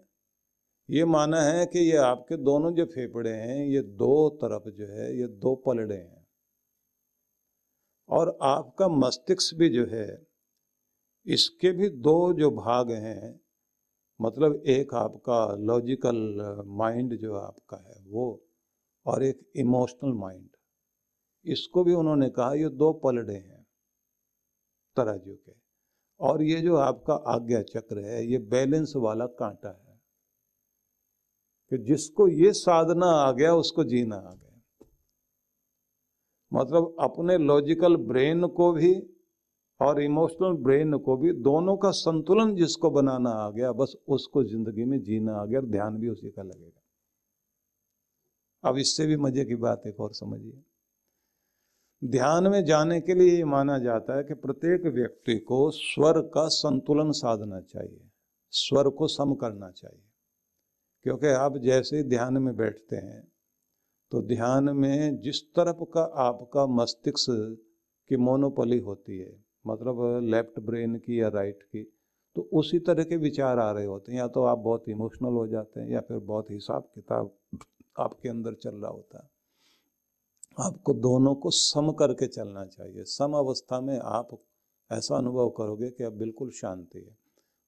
ये 0.89 1.05
माना 1.05 1.41
है 1.41 1.67
कि 1.67 1.79
ये 1.79 1.97
आपके 1.97 2.37
दोनों 2.37 2.75
जो 2.75 2.85
फेफड़े 2.85 3.31
हैं, 3.31 3.67
ये 3.67 3.83
दो 3.83 4.31
तरफ़ 4.31 4.69
जो 4.69 4.87
है, 4.87 5.19
ये 5.19 5.27
दो 5.27 5.55
पलड़े 5.57 5.97
हैं। 5.97 6.27
और 8.09 8.39
आपका 8.43 8.89
मस्तिष्क 8.89 9.57
भी 9.57 9.69
जो 9.69 9.87
है, 9.87 10.27
इसके 11.27 11.73
भी 11.73 11.89
दो 11.89 12.33
जो 12.33 12.51
भाग 12.51 12.91
हैं 12.91 13.41
मतलब 14.21 14.63
एक 14.67 14.95
आपका 14.95 15.57
लॉजिकल 15.57 16.63
माइंड 16.67 17.17
जो 17.19 17.35
आपका 17.35 17.77
है, 17.77 18.05
वो 18.07 18.45
और 19.07 19.23
एक 19.23 19.41
इमोशनल 19.57 20.13
माइंड 20.13 20.49
इसको 21.45 21.85
भी 21.85 21.95
उन्होंने 21.95 22.31
कहा, 22.31 22.55
ये 22.55 22.69
दो 22.69 22.93
पलड़े 22.93 23.35
हैं, 23.35 23.67
तराजू 24.97 25.35
के। 25.35 25.70
और 26.21 26.43
ये 26.43 26.61
जो 26.61 26.77
आपका 26.77 27.15
आज्ञा 27.35 27.63
चक्र 27.63 27.99
है, 27.99 28.25
ये 28.27 28.39
बैलेंस 28.39 28.93
वाला 28.97 29.27
कांटा 29.27 29.69
है 29.69 29.99
कि 31.73 31.79
जिसको 31.85 32.29
ये 32.29 32.53
साधना 32.53 33.07
आ 33.07 33.31
गया, 33.33 33.55
उसको 33.55 33.85
जीना 33.85 34.17
आ 34.17 34.35
गया। 34.35 34.87
मतलब 36.53 36.97
अपने 37.01 37.39
लॉजिकल 37.39 37.97
ब्रेन 37.97 38.47
को 38.47 38.73
भी 38.73 38.93
और 39.81 40.01
इमोशनल 40.03 40.53
ब्रेन 40.63 40.99
को 40.99 41.17
भी 41.17 41.33
दोनों 41.33 41.77
का 41.77 41.91
संतुलन 41.91 42.55
जिसको 42.57 42.91
बनाना 42.91 43.31
आ 43.31 43.51
गया, 43.51 43.73
बस 43.73 43.97
उसको 44.09 44.43
ज़िंदगी 44.45 44.85
में 44.85 45.01
जीना 45.03 45.37
आ 45.37 45.45
गया 45.45 45.61
और 45.61 45.67
ध्यान 45.67 45.99
भी 45.99 46.09
उसी 46.09 46.31
का 46.31 46.43
लगेगा। 46.43 46.81
अब 48.65 48.79
इससे 48.79 49.07
भी 49.07 49.17
मज़े 49.17 49.45
की 49.45 49.55
बात 49.57 49.87
एक 49.87 50.01
और 50.01 50.13
समझिए। 50.13 50.63
ध्यान 52.03 52.47
में 52.47 52.65
जाने 52.65 53.01
के 53.01 53.15
लिए 53.15 53.37
ये 53.37 53.45
माना 53.45 53.79
जाता 53.79 54.17
है 54.17 54.23
कि 54.25 54.35
प्रत्येक 54.35 54.85
व्यक्ति 54.95 55.37
को 55.39 55.71
स्वर 55.71 56.21
का 56.35 56.47
संतुलन 56.49 57.11
साधना 57.13 57.61
चाहिए, 57.63 58.01
स्वर 58.53 58.89
को 58.91 59.07
सम 59.07 59.35
करना 59.35 59.71
चाहिए। 59.71 60.03
क्योंकि 61.05 61.27
आप 61.27 61.57
जैसे 61.57 62.03
ध्यान 62.05 62.39
में 62.39 62.55
बैठते 62.57 62.97
हैं 62.97 63.23
तो 64.13 64.23
ध्यान 64.23 64.71
में 64.77 65.21
जिस 65.23 65.43
तरफ़ 65.57 65.85
का 65.95 66.03
आपका 66.23 66.67
मस्तिष्क 66.75 67.27
की 68.11 68.17
मोनोपली 68.19 68.79
होती 68.81 69.19
है 69.19 69.33
मतलब 69.65 70.01
लेफ़्ट 70.25 70.61
ब्रेन 70.61 70.97
की 70.97 71.21
या 71.21 71.29
राइट 71.29 71.63
की 71.63 71.83
तो 72.37 72.49
उसी 72.53 72.79
तरह 72.79 73.05
के 73.05 73.17
विचार 73.19 73.59
आ 73.59 73.71
रहे 73.73 73.85
होते 73.87 74.13
हैं। 74.13 74.19
या 74.19 74.27
तो 74.29 74.45
आप 74.45 74.59
बहुत 74.59 74.89
इमोशनल 74.89 75.33
हो 75.33 75.47
जाते 75.49 75.81
हैं 75.81 75.89
या 75.91 76.01
फिर 76.01 76.19
बहुत 76.27 76.51
हिसाब 76.51 76.91
किताब 76.95 77.31
आपके 77.99 78.29
अंदर 78.29 78.55
चल 78.55 78.75
रहा 78.77 78.91
होता 78.91 79.23
है। 79.23 79.29
आपको 80.59 80.93
दोनों 80.95 81.35
को 81.35 81.51
सम 81.51 81.91
करके 81.93 82.27
चलना 82.27 82.65
चाहिए। 82.65 83.05
सम 83.05 83.33
अवस्था 83.33 83.81
में 83.81 83.99
आप 83.99 84.39
ऐसा 84.91 85.17
अनुभव 85.17 85.49
करोगे 85.49 85.91
कि 85.91 86.05
अब 86.05 86.13
बिल्कुल 86.13 86.51
शांति 86.51 86.99
है। 86.99 87.17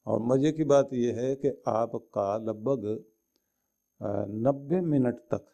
और 0.07 0.21
मज़े 0.23 0.53
की 0.53 0.65
बात 0.65 0.89
यह 0.93 1.17
है 1.17 1.35
कि 1.37 1.49
आपका 1.69 2.37
लगभग 2.39 2.87
नब्बे 4.47 4.81
मिनट 4.81 5.19
तक 5.31 5.47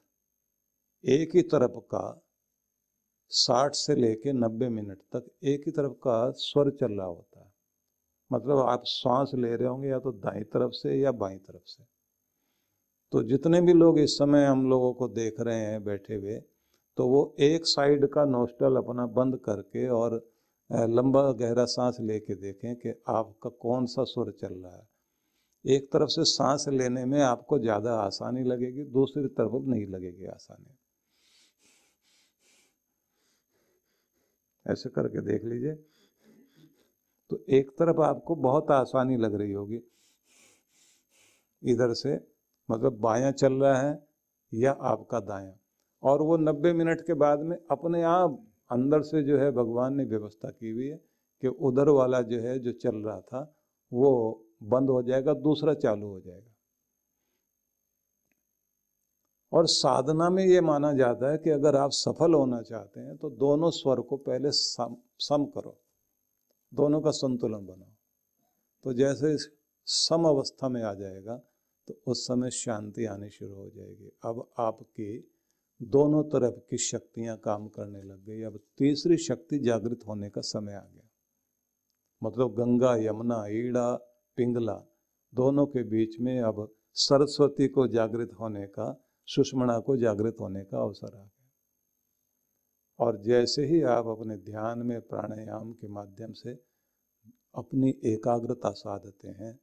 एक 1.04 1.34
ही 1.34 1.42
तरफ़ 1.42 1.78
का 1.94 2.24
साठ 3.30 3.74
से 3.74 3.94
लेके 3.94 4.32
नब्बे 4.32 4.68
मिनट 4.68 4.98
तक 5.16 5.30
एक 5.44 5.62
ही 5.66 5.72
तरफ़ 5.72 5.92
का 5.92 6.30
स्वर 6.30 6.70
चल 6.70 6.92
रहा 6.92 7.06
होता 7.06 7.40
है। 7.40 7.52
मतलब 8.30 8.58
आप 8.58 8.82
सांस 8.84 9.30
ले 9.34 9.54
रहे 9.56 9.68
होंगे 9.68 9.88
या 9.88 9.98
तो 9.98 10.12
दाई 10.12 10.42
तरफ़ 10.44 10.72
से 10.72 10.98
या 11.00 11.12
बाई 11.12 11.36
तरफ़ 11.38 11.62
से। 11.66 11.84
तो 13.12 13.22
जितने 13.22 13.60
भी 13.60 13.72
लोग 13.72 13.98
इस 13.98 14.18
समय 14.18 14.44
हम 14.44 14.68
लोगों 14.70 14.92
को 14.94 15.08
देख 15.08 15.40
रहे 15.40 15.60
हैं 15.60 15.84
बैठे 15.84 16.14
हुए 16.14 16.40
तो 16.98 17.06
वो 17.08 17.34
एक 17.40 17.66
साइड 17.66 18.06
का 18.06 18.24
नोस्टल 18.24 18.76
अपना 18.76 19.06
बंद 19.06 19.36
करके 19.36 19.88
और 19.88 20.14
लंबा 20.70 21.20
गहरा 21.32 21.64
सांस 21.64 21.96
लेके 22.00 22.34
देखें 22.34 22.74
कि 22.76 22.88
आपका 23.08 23.50
कौन 23.50 23.86
सा 23.86 24.04
सुर 24.04 24.30
चल 24.40 24.54
रहा 24.54 24.76
है। 24.76 24.86
एक 25.64 25.86
तरफ़ 25.92 26.08
से 26.08 26.24
सांस 26.24 26.64
लेने 26.68 27.04
में 27.04 27.20
आपको 27.22 27.58
ज़्यादा 27.58 27.94
आसानी 27.94 28.42
लगेगी, 28.42 28.84
दूसरी 28.84 29.28
तरफ़ 29.28 29.68
नहीं 29.70 29.86
लगेगी 29.86 30.26
आसानी। 30.26 30.76
ऐसे 34.66 34.88
करके 34.88 35.20
देख 35.20 35.44
लीजिए। 35.44 35.74
तो 37.30 37.44
एक 37.48 37.70
तरफ़ 37.70 38.00
आपको 38.00 38.36
बहुत 38.36 38.70
आसानी 38.70 39.16
लग 39.16 39.34
रही 39.34 39.52
होगी। 39.52 39.80
इधर 41.62 41.94
से 41.94 42.20
मतलब 42.70 42.98
बायां 43.00 43.32
चल 43.32 43.52
रहा 43.52 43.80
है 43.80 44.06
या 44.54 44.72
आपका 44.72 45.20
दायां। 45.20 45.67
और 46.02 46.22
वो 46.22 46.36
नब्बे 46.36 46.72
मिनट 46.72 47.00
के 47.00 47.14
बाद 47.14 47.40
में 47.40 47.56
अपने 47.70 48.02
आप 48.02 48.44
अंदर 48.70 49.02
से 49.02 49.22
जो 49.22 49.38
है 49.38 49.50
भगवान 49.50 49.96
ने 49.96 50.04
व्यवस्था 50.04 50.50
की 50.50 50.70
हुई 50.70 50.86
है 50.86 50.96
कि 51.42 51.48
उधर 51.48 51.88
वाला 51.88 52.20
जो 52.22 52.40
है, 52.40 52.58
जो 52.58 52.72
चल 52.72 52.96
रहा 52.96 53.20
था, 53.20 53.40
वो 53.92 54.44
बंद 54.62 54.90
हो 54.90 55.02
जाएगा, 55.02 55.32
दूसरा 55.34 55.74
चालू 55.74 56.06
हो 56.06 56.20
जाएगा। 56.20 56.54
और 59.52 59.66
साधना 59.66 60.28
में 60.30 60.44
ये 60.44 60.60
माना 60.60 60.92
जाता 60.92 61.30
है 61.30 61.38
कि 61.38 61.50
अगर 61.50 61.76
आप 61.76 61.90
सफल 61.90 62.34
होना 62.34 62.60
चाहते 62.62 63.00
हैं 63.00 63.16
तो 63.16 63.30
दोनों 63.30 63.70
स्वर 63.70 64.00
को 64.00 64.16
पहले 64.16 64.50
सम 64.50 64.96
सम 65.18 65.44
करो। 65.46 65.76
दोनों 66.72 67.00
का 67.00 67.10
संतुलन 67.10 67.66
बनाओ। 67.66 67.94
तो 68.84 68.92
जैसे 68.92 69.36
सम 69.86 70.24
अवस्था 70.24 70.68
में 70.68 70.82
आ 70.82 70.92
जाएगा 70.94 71.36
तो 71.88 71.94
उस 72.06 72.26
समय 72.26 72.50
शांति 72.50 73.04
आनी 73.04 73.30
शुरू 73.30 73.54
हो 73.54 73.68
जाएगी। 73.68 74.10
अब 74.24 74.46
आपकी 74.58 75.18
दोनों 75.80 76.22
तरफ़ 76.24 76.58
की 76.70 76.78
शक्तियाँ 76.78 77.36
काम 77.38 77.66
करने 77.68 78.02
लग 78.02 78.24
गई। 78.26 78.42
अब 78.42 78.58
तीसरी 78.78 79.16
शक्ति 79.18 79.58
जागृत 79.58 80.00
होने 80.08 80.28
का 80.30 80.40
समय 80.42 80.74
आ 80.74 80.80
गया। 80.80 81.08
मतलब 82.22 82.54
गंगा, 82.54 82.94
यमुना, 82.96 83.44
ईड़ा, 83.48 83.94
पिंगला, 84.38 84.74
दोनों 85.32 85.66
के 85.66 85.82
बीच 85.82 86.18
में 86.20 86.40
अब 86.40 86.68
सरस्वती 86.96 87.68
को 87.68 87.86
जागृत 87.88 88.30
होने 88.40 88.66
का, 88.66 88.86
सुषमणा 89.28 89.78
को 89.78 89.96
जागृत 89.96 90.36
होने 90.40 90.62
का 90.64 90.78
अवसर 90.78 91.16
आ 91.16 91.20
गया। 91.20 91.26
और 92.98 93.20
जैसे 93.22 93.66
ही 93.66 93.80
आप 93.88 94.06
अपने 94.08 94.36
ध्यान 94.44 94.78
में 94.78 95.00
प्राणायाम 95.00 95.72
के 95.72 95.88
माध्यम 95.88 96.32
से 96.32 96.52
अपनी 97.54 97.90
एकाग्रता 98.04 98.70
साधते 98.72 99.28
हैं 99.28 99.58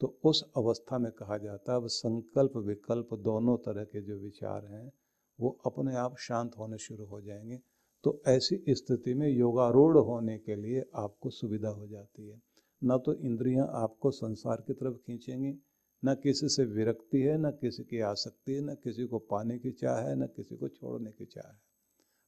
तो 0.00 0.06
उस 0.24 0.42
अवस्था 0.56 0.98
में 0.98 1.10
कहा 1.12 1.36
जाता 1.38 1.72
है, 1.72 1.78
अब 1.78 1.86
संकल्प 1.88 2.56
विकल्प 2.58 3.08
दोनों 3.20 3.56
तरह 3.58 3.84
के 3.84 4.02
जो 4.02 4.18
विचार 4.18 4.66
हैं 4.66 4.90
वो 5.40 5.58
अपने 5.66 5.94
आप 5.94 6.16
शांत 6.18 6.52
होने 6.58 6.78
शुरू 6.78 7.04
हो 7.04 7.20
जाएँगे। 7.20 7.60
तो 8.04 8.22
ऐसी 8.26 8.64
स्थिति 8.68 9.14
में 9.14 9.28
योगारूढ़ 9.28 9.98
होने 9.98 10.38
के 10.38 10.56
लिए 10.56 10.84
आपको 10.94 11.30
सुविधा 11.30 11.68
हो 11.68 11.86
जाती 11.86 12.28
है। 12.28 12.42
न 12.84 12.98
तो 12.98 13.14
इंद्रियाँ 13.14 13.70
आपको 13.72 14.10
संसार 14.10 14.64
की 14.66 14.72
तरफ़ 14.72 14.94
खींचेंगी, 14.94 15.58
न 16.04 16.14
किसी 16.14 16.48
से 16.48 16.64
विरक्ति 16.64 17.20
है, 17.20 17.38
न 17.38 17.50
किसी 17.50 17.82
की 17.82 18.00
आसक्ति 18.00 18.52
है, 18.52 18.60
न 18.60 18.74
किसी 18.74 19.06
को 19.06 19.18
पाने 19.18 19.58
की 19.58 19.70
चाह 19.70 19.98
है, 19.98 20.16
न 20.16 20.26
किसी 20.26 20.56
को 20.56 20.68
छोड़ने 20.68 21.10
की 21.10 21.24
चाह 21.24 21.52
है। 21.52 21.60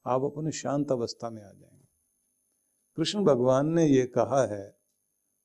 आप 0.07 0.23
अपनी 0.23 0.53
शांत 0.53 0.93
अवस्था 0.93 1.31
में 1.31 1.43
आ 1.43 1.53
जाएँगे। 1.53 1.89
कृष्ण 2.97 3.25
भगवान 3.25 3.69
ने 3.69 3.87
ये 3.87 4.07
कहा 4.07 4.47
है, 4.47 4.77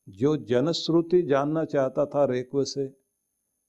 जो 0.10 0.38
जनश्रुति 0.38 1.22
जानना 1.22 1.65
चाहता 1.65 2.05
था 2.05 2.25
रेक्व 2.25 2.63
से 2.63 3.04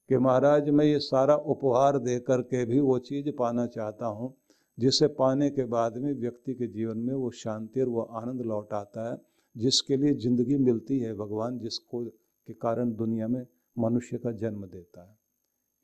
कि 0.08 0.18
महाराज, 0.18 0.70
मैं 0.70 0.84
ये 0.84 0.98
सारा 0.98 1.36
उपहार 1.36 1.98
दे 1.98 2.18
करके 2.18 2.64
भी 2.64 2.80
वो 2.80 2.98
चीज़ 2.98 3.30
पाना 3.38 3.66
चाहता 3.66 4.06
हूँ, 4.06 4.34
जिसे 4.78 5.06
पाने 5.06 5.50
के 5.50 5.64
बाद 5.64 5.96
में 5.96 6.12
व्यक्ति 6.14 6.54
के 6.54 6.66
जीवन 6.66 6.98
में 6.98 7.14
वो 7.14 7.30
शांति 7.30 7.80
और 7.80 7.88
वो 7.88 8.00
आनंद 8.00 8.42
लौट 8.42 8.72
आता 8.72 9.12
है, 9.12 9.18
जिसके 9.56 9.96
लिए 9.96 10.14
ज़िंदगी 10.14 10.56
मिलती 10.56 10.98
है 10.98 11.14
भगवान, 11.14 11.58
जिसको 11.58 12.04
के 12.46 12.52
कारण 12.52 12.92
दुनिया 12.92 13.28
में 13.28 13.46
मनुष्य 13.78 14.18
का 14.18 14.32
जन्म 14.32 14.66
देता 14.66 15.10
है। 15.10 15.18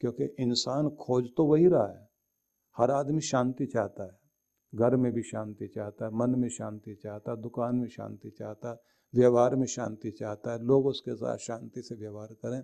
क्योंकि 0.00 0.24
इंसान 0.24 0.88
खोज 0.88 1.28
तो 1.36 1.44
वही 1.44 1.68
रहा 1.68 1.86
है। 1.86 2.08
हर 2.78 2.90
आदमी 2.90 3.20
शांति 3.20 3.66
चाहता 3.66 4.04
है। 4.04 4.22
घर 4.74 4.96
में 4.96 5.12
भी 5.12 5.22
शांति 5.22 5.66
चाहता 5.66 6.04
है, 6.04 6.10
मन 6.14 6.30
में 6.30 6.48
शांति 6.48 6.94
चाहता 6.94 7.32
है, 7.32 7.40
दुकान 7.40 7.76
में 7.76 7.88
शांति 7.88 8.30
चाहता 8.30 8.70
है, 8.70 8.76
व्यवहार 9.14 9.56
में 9.56 9.66
शांति 9.66 10.10
चाहता 10.10 10.52
है, 10.52 10.64
लोग 10.64 10.86
उसके 10.86 11.14
साथ 11.14 11.36
शांति 11.36 11.82
से 11.82 11.94
व्यवहार 11.94 12.26
करें। 12.26 12.62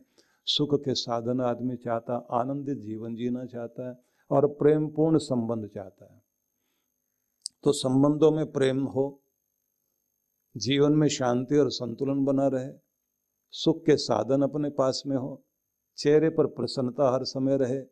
सुख 0.50 0.74
के 0.74 0.94
साधन 0.94 1.40
आदमी 1.40 1.76
चाहता 1.76 2.26
आनंदित 2.30 2.78
जीवन 2.78 3.14
जीना 3.14 3.44
चाहता 3.44 3.88
है 3.88 3.98
और 4.30 4.46
प्रेम 4.46 4.88
पूर्ण 4.88 5.18
संबंध 5.18 5.66
चाहता 5.66 6.14
है। 6.14 6.22
तो 7.64 7.72
संबंधों 7.72 8.30
में 8.30 8.52
प्रेम 8.52 8.84
हो, 8.84 9.22
जीवन 10.56 10.92
में 10.92 11.08
शांति 11.08 11.56
और 11.56 11.70
संतुलन 11.70 12.24
बना 12.24 12.48
रहे, 12.48 12.72
सुख 13.50 13.82
के 13.86 13.96
साधन 13.96 14.42
अपने 14.42 14.70
पास 14.70 15.02
में 15.06 15.16
हो, 15.16 15.42
चेहरे 15.96 16.30
पर 16.30 16.46
प्रसन्नता 16.46 17.14
हर 17.14 17.24
समय 17.24 17.56
रहे 17.56 17.82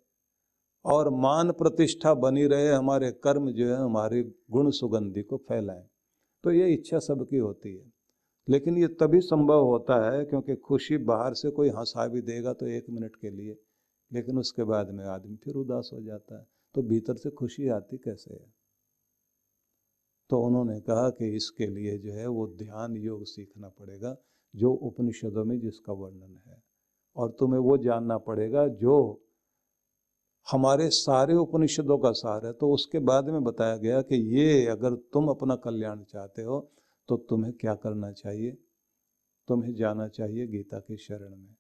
और 0.84 1.10
मान 1.10 1.52
प्रतिष्ठा 1.52 2.14
बनी 2.14 2.46
रहे, 2.46 2.68
हमारे 2.68 3.10
कर्म 3.10 3.50
जो 3.50 3.66
है, 3.66 3.76
हमारी 3.76 4.22
गुण 4.50 4.70
सुगंधि 4.70 5.22
को 5.22 5.36
फैलाएँ। 5.36 5.84
तो 6.44 6.52
ये 6.52 6.74
इच्छा 6.74 6.98
सबकी 6.98 7.36
होती 7.36 7.76
है। 7.76 7.95
लेकिन 8.48 8.78
ये 8.78 8.86
तभी 8.86 9.20
संभव 9.20 9.64
होता 9.64 10.12
है 10.12 10.24
क्योंकि 10.24 10.56
खुशी 10.56 10.96
बाहर 10.96 11.34
से 11.34 11.50
कोई 11.50 11.68
हंसा 11.68 12.06
भी 12.06 12.20
देगा 12.20 12.52
तो 12.52 12.66
एक 12.66 12.86
मिनट 12.90 13.16
के 13.16 13.30
लिए, 13.30 13.56
लेकिन 14.12 14.38
उसके 14.38 14.64
बाद 14.64 14.90
में 14.90 15.04
आदमी 15.04 15.36
फिर 15.36 15.54
उदास 15.54 15.90
हो 15.92 16.02
जाता 16.02 16.38
है। 16.38 16.46
तो 16.74 16.82
भीतर 16.82 17.16
से 17.16 17.30
खुशी 17.30 17.68
आती 17.68 17.96
कैसे 17.96 18.34
है? 18.34 18.54
तो 20.30 20.40
उन्होंने 20.42 20.80
कहा 20.80 21.10
कि 21.10 21.36
इसके 21.36 21.66
लिए 21.66 21.98
जो 21.98 22.12
है 22.12 22.26
वो 22.26 22.46
ध्यान 22.46 22.96
योग 22.96 23.24
सीखना 23.24 23.68
पड़ेगा, 23.68 24.16
जो 24.54 24.72
उपनिषदों 24.72 25.44
में 25.44 25.60
जिसका 25.60 25.92
वर्णन 25.92 26.40
है। 26.46 26.62
और 27.16 27.30
तुम्हें 27.30 27.60
वो 27.60 27.76
जानना 27.76 28.18
पड़ेगा 28.18 28.68
जो 28.68 29.22
हमारे 30.52 30.88
सारे 30.90 31.34
उपनिषदों 31.34 31.98
का 31.98 32.10
सार 32.12 32.46
है। 32.46 32.52
तो 32.52 32.70
उसके 32.70 32.98
बाद 32.98 33.28
में 33.28 33.44
बताया 33.44 33.76
गया 33.76 34.02
कि 34.02 34.16
ये 34.38 34.66
अगर 34.66 34.94
तुम 34.94 35.28
अपना 35.28 35.56
कल्याण 35.56 36.02
चाहते 36.02 36.42
हो 36.42 36.72
तो 37.08 37.16
तुम्हें 37.16 37.52
क्या 37.52 37.74
करना 37.74 38.12
चाहिए? 38.12 38.50
तुम्हें 39.48 39.74
जाना 39.74 40.08
चाहिए 40.08 40.46
गीता 40.46 40.78
की 40.78 40.96
शरण 40.96 41.36
में। 41.36 41.54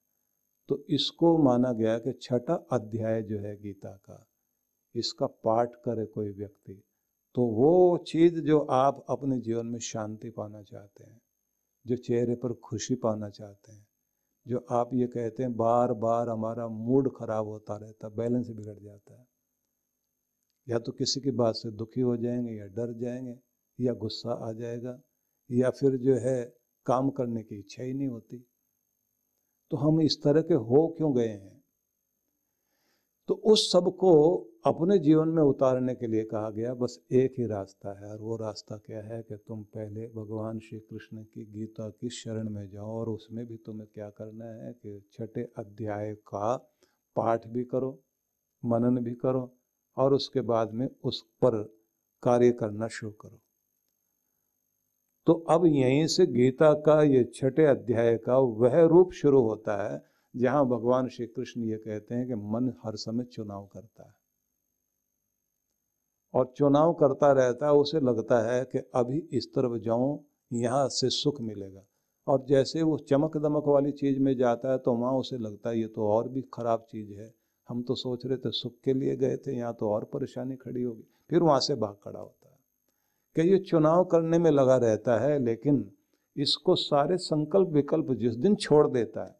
तो 0.68 0.84
इसको 0.90 1.36
माना 1.38 1.72
गया 1.72 1.98
कि 1.98 2.12
छठा 2.12 2.54
अध्याय 2.72 3.22
जो 3.22 3.38
है 3.38 3.56
गीता 3.56 3.90
का, 3.90 4.26
इसका 4.94 5.26
पाठ 5.26 5.74
करे 5.84 6.06
कोई 6.06 6.32
व्यक्ति 6.32 6.82
तो 7.34 7.42
वो 7.42 7.96
चीज़ 8.06 8.40
जो 8.40 8.58
आप 8.58 9.04
अपने 9.08 9.38
जीवन 9.40 9.66
में 9.66 9.78
शांति 9.78 10.30
पाना 10.30 10.62
चाहते 10.62 11.04
हैं, 11.04 11.20
जो 11.86 11.96
चेहरे 11.96 12.34
पर 12.34 12.52
खुशी 12.64 12.94
पाना 12.94 13.28
चाहते 13.30 13.72
हैं, 13.72 13.86
जो 14.46 14.64
आप 14.70 14.90
ये 14.94 15.06
कहते 15.06 15.42
हैं 15.42 15.56
बार 15.56 15.92
बार 15.92 16.28
हमारा 16.28 16.68
मूड 16.68 17.10
खराब 17.16 17.46
होता 17.46 17.76
रहता, 17.76 18.08
बैलेंस 18.08 18.48
बिगड़ 18.50 18.78
जाता 18.78 19.18
है, 19.20 19.26
या 20.68 20.78
तो 20.78 20.92
किसी 20.92 21.20
की 21.20 21.30
बात 21.30 21.54
से 21.54 21.70
दुखी 21.70 22.00
हो 22.00 22.16
जाएँगे 22.16 22.52
या 22.52 22.66
डर 22.66 22.92
जाएँगे 22.92 23.38
या 23.78 23.92
गुस्सा 23.94 24.32
आ 24.48 24.52
जाएगा 24.52 24.98
या 25.50 25.70
फिर 25.70 25.96
जो 25.96 26.14
है 26.14 26.54
काम 26.86 27.10
करने 27.10 27.42
की 27.42 27.58
इच्छा 27.58 27.82
ही 27.82 27.92
नहीं 27.92 28.08
होती। 28.08 28.46
तो 29.70 29.76
हम 29.76 30.00
इस 30.00 30.22
तरह 30.22 30.42
के 30.42 30.54
हो 30.54 30.94
क्यों 30.96 31.16
गए 31.16 31.28
हैं? 31.28 31.64
तो 33.28 33.34
उस 33.34 33.72
सबको 33.72 34.36
अपने 34.66 34.98
जीवन 34.98 35.28
में 35.28 35.42
उतारने 35.42 35.94
के 35.94 36.06
लिए 36.06 36.24
कहा 36.24 36.50
गया, 36.50 36.74
बस 36.74 36.98
एक 37.12 37.34
ही 37.38 37.46
रास्ता 37.46 38.04
है। 38.04 38.10
और 38.10 38.20
वो 38.20 38.36
रास्ता 38.36 38.76
क्या 38.76 39.02
है 39.02 39.22
कि 39.22 39.36
तुम 39.36 39.62
पहले 39.62 40.06
भगवान 40.06 40.58
श्री 40.58 40.78
कृष्ण 40.78 41.22
की 41.24 41.44
गीता 41.44 41.90
की 41.90 42.08
शरण 42.08 42.48
में 42.48 42.68
जाओ 42.68 42.86
और 42.86 43.08
उसमें 43.08 43.46
भी 43.46 43.56
तुम्हें 43.56 43.88
क्या 43.94 44.10
करना 44.10 44.44
है 44.44 44.72
कि 44.72 45.08
छठे 45.12 45.42
अध्याय 45.42 46.14
का 46.14 46.56
पाठ 47.16 47.46
भी 47.46 47.64
करो, 47.64 48.02
मनन 48.64 49.04
भी 49.04 49.14
करो 49.14 49.56
और 49.96 50.14
उसके 50.14 50.40
बाद 50.40 50.72
में 50.72 50.88
उस 51.04 51.22
पर 51.22 51.62
कार्य 52.22 52.52
करना 52.52 52.88
शुरू 52.88 53.12
करो। 53.12 53.40
तो 55.26 55.32
अब 55.50 55.64
यहीं 55.66 56.06
से 56.06 56.26
गीता 56.26 56.72
का 56.80 57.02
ये 57.02 57.22
छठे 57.34 57.64
अध्याय 57.64 58.16
का 58.16 58.38
वह 58.38 58.80
रूप 58.82 59.12
शुरू 59.12 59.40
होता 59.42 59.92
है, 59.92 60.02
जहाँ 60.34 60.66
भगवान 60.66 61.08
श्री 61.08 61.26
कृष्ण 61.26 61.62
ये 61.62 61.76
कहते 61.76 62.14
हैं 62.14 62.26
कि 62.26 62.34
मन 62.34 62.72
हर 62.84 62.96
समय 62.96 63.24
चुनाव 63.24 63.64
करता 63.72 64.04
है। 64.04 64.14
और 66.34 66.52
चुनाव 66.56 66.92
करता 66.92 67.32
रहता 67.32 67.66
है, 67.66 67.72
उसे 67.72 68.00
लगता 68.00 68.40
है 68.52 68.64
कि 68.64 68.78
अभी 68.94 69.18
इस 69.32 69.48
तरफ़ 69.54 69.78
जाऊँ, 69.78 70.18
यहाँ 70.52 70.88
से 70.88 71.10
सुख 71.10 71.40
मिलेगा। 71.40 71.82
और 72.26 72.44
जैसे 72.48 72.82
वो 72.82 72.96
चमक 72.98 73.36
दमक 73.36 73.64
वाली 73.66 73.92
चीज़ 73.92 74.20
में 74.20 74.36
जाता 74.36 74.72
है 74.72 74.78
तो 74.78 74.92
वहाँ 74.92 75.12
उसे 75.12 75.38
लगता 75.38 75.70
है, 75.70 75.78
ये 75.80 75.86
तो 75.86 76.08
और 76.08 76.28
भी 76.28 76.42
खराब 76.54 76.86
चीज़ 76.90 77.12
है। 77.12 77.32
हम 77.68 77.82
तो 77.82 77.94
सोच 77.94 78.26
रहे 78.26 78.38
थे 78.38 78.50
सुख 78.50 78.74
के 78.84 78.92
लिए 78.92 79.16
गए 79.16 79.36
थे, 79.36 79.56
यहाँ 79.56 79.74
तो 79.80 79.90
और 79.90 80.04
परेशानी 80.04 80.56
खड़ी 80.56 80.82
होगी। 80.82 81.04
फिर 81.30 81.42
वहाँ 81.42 81.60
से 81.60 81.74
भाग 81.74 81.96
खड़ा 82.04 82.20
होता 82.20 82.45
कि 83.36 83.42
ये 83.42 83.58
चुनाव 83.60 84.04
करने 84.04 84.38
में 84.38 84.50
लगा 84.50 84.76
रहता 84.78 85.18
है, 85.20 85.38
लेकिन 85.38 85.84
इसको 86.36 86.74
सारे 86.76 87.16
संकल्प 87.18 87.68
विकल्प 87.70 88.12
जिस 88.12 88.34
दिन 88.36 88.54
छोड़ 88.56 88.86
देता 88.88 89.24
है, 89.24 89.34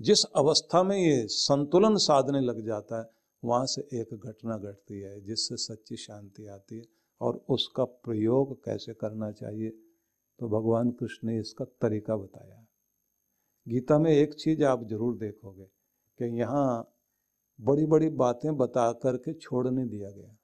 जिस 0.00 0.24
अवस्था 0.36 0.82
में 0.82 0.96
ये 0.96 1.26
संतुलन 1.28 1.96
साधने 1.98 2.40
लग 2.40 2.64
जाता 2.66 2.98
है, 2.98 3.08
वहाँ 3.42 3.66
से 3.66 3.82
एक 3.92 4.14
घटना 4.16 4.56
घटती 4.58 5.00
है 5.00 5.20
जिससे 5.20 5.56
सच्ची 5.56 5.96
शांति 5.96 6.46
आती 6.46 6.78
है 6.78 6.84
और 7.20 7.44
उसका 7.48 7.84
प्रयोग 7.84 8.54
कैसे 8.64 8.92
करना 8.94 9.30
चाहिए। 9.32 9.70
तो 10.38 10.48
भगवान 10.48 10.90
कृष्ण 10.90 11.28
ने 11.28 11.38
इसका 11.40 11.64
तरीका 11.82 12.16
बताया। 12.16 12.64
गीता 13.66 13.98
में 13.98 14.10
एक 14.10 14.34
चीज़ 14.34 14.64
आप 14.64 14.82
ज़रूर 14.88 15.16
देखोगे 15.18 15.64
कि 16.18 16.38
यहाँ 16.38 16.66
बड़ी 17.58 17.86
बड़ी 17.86 18.08
बातें 18.16 18.56
बता 18.56 18.90
करके 19.02 19.32
छोड़ 19.34 19.66
नहीं 19.68 19.86
दिया 19.86 20.10
गया। 20.10 20.36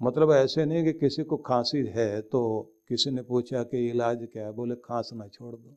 मतलब 0.00 0.32
ऐसे 0.32 0.64
नहीं 0.64 0.84
कि 0.84 0.92
किसी 0.92 1.24
को 1.24 1.36
खांसी 1.36 1.84
है 1.86 2.20
तो 2.22 2.40
किसी 2.88 3.10
ने 3.10 3.22
पूछा 3.22 3.62
कि 3.62 3.88
इलाज 3.90 4.28
क्या 4.32 4.44
है? 4.46 4.52
बोले 4.52 4.74
खांसना 4.74 5.26
छोड़ 5.28 5.54
दो। 5.56 5.76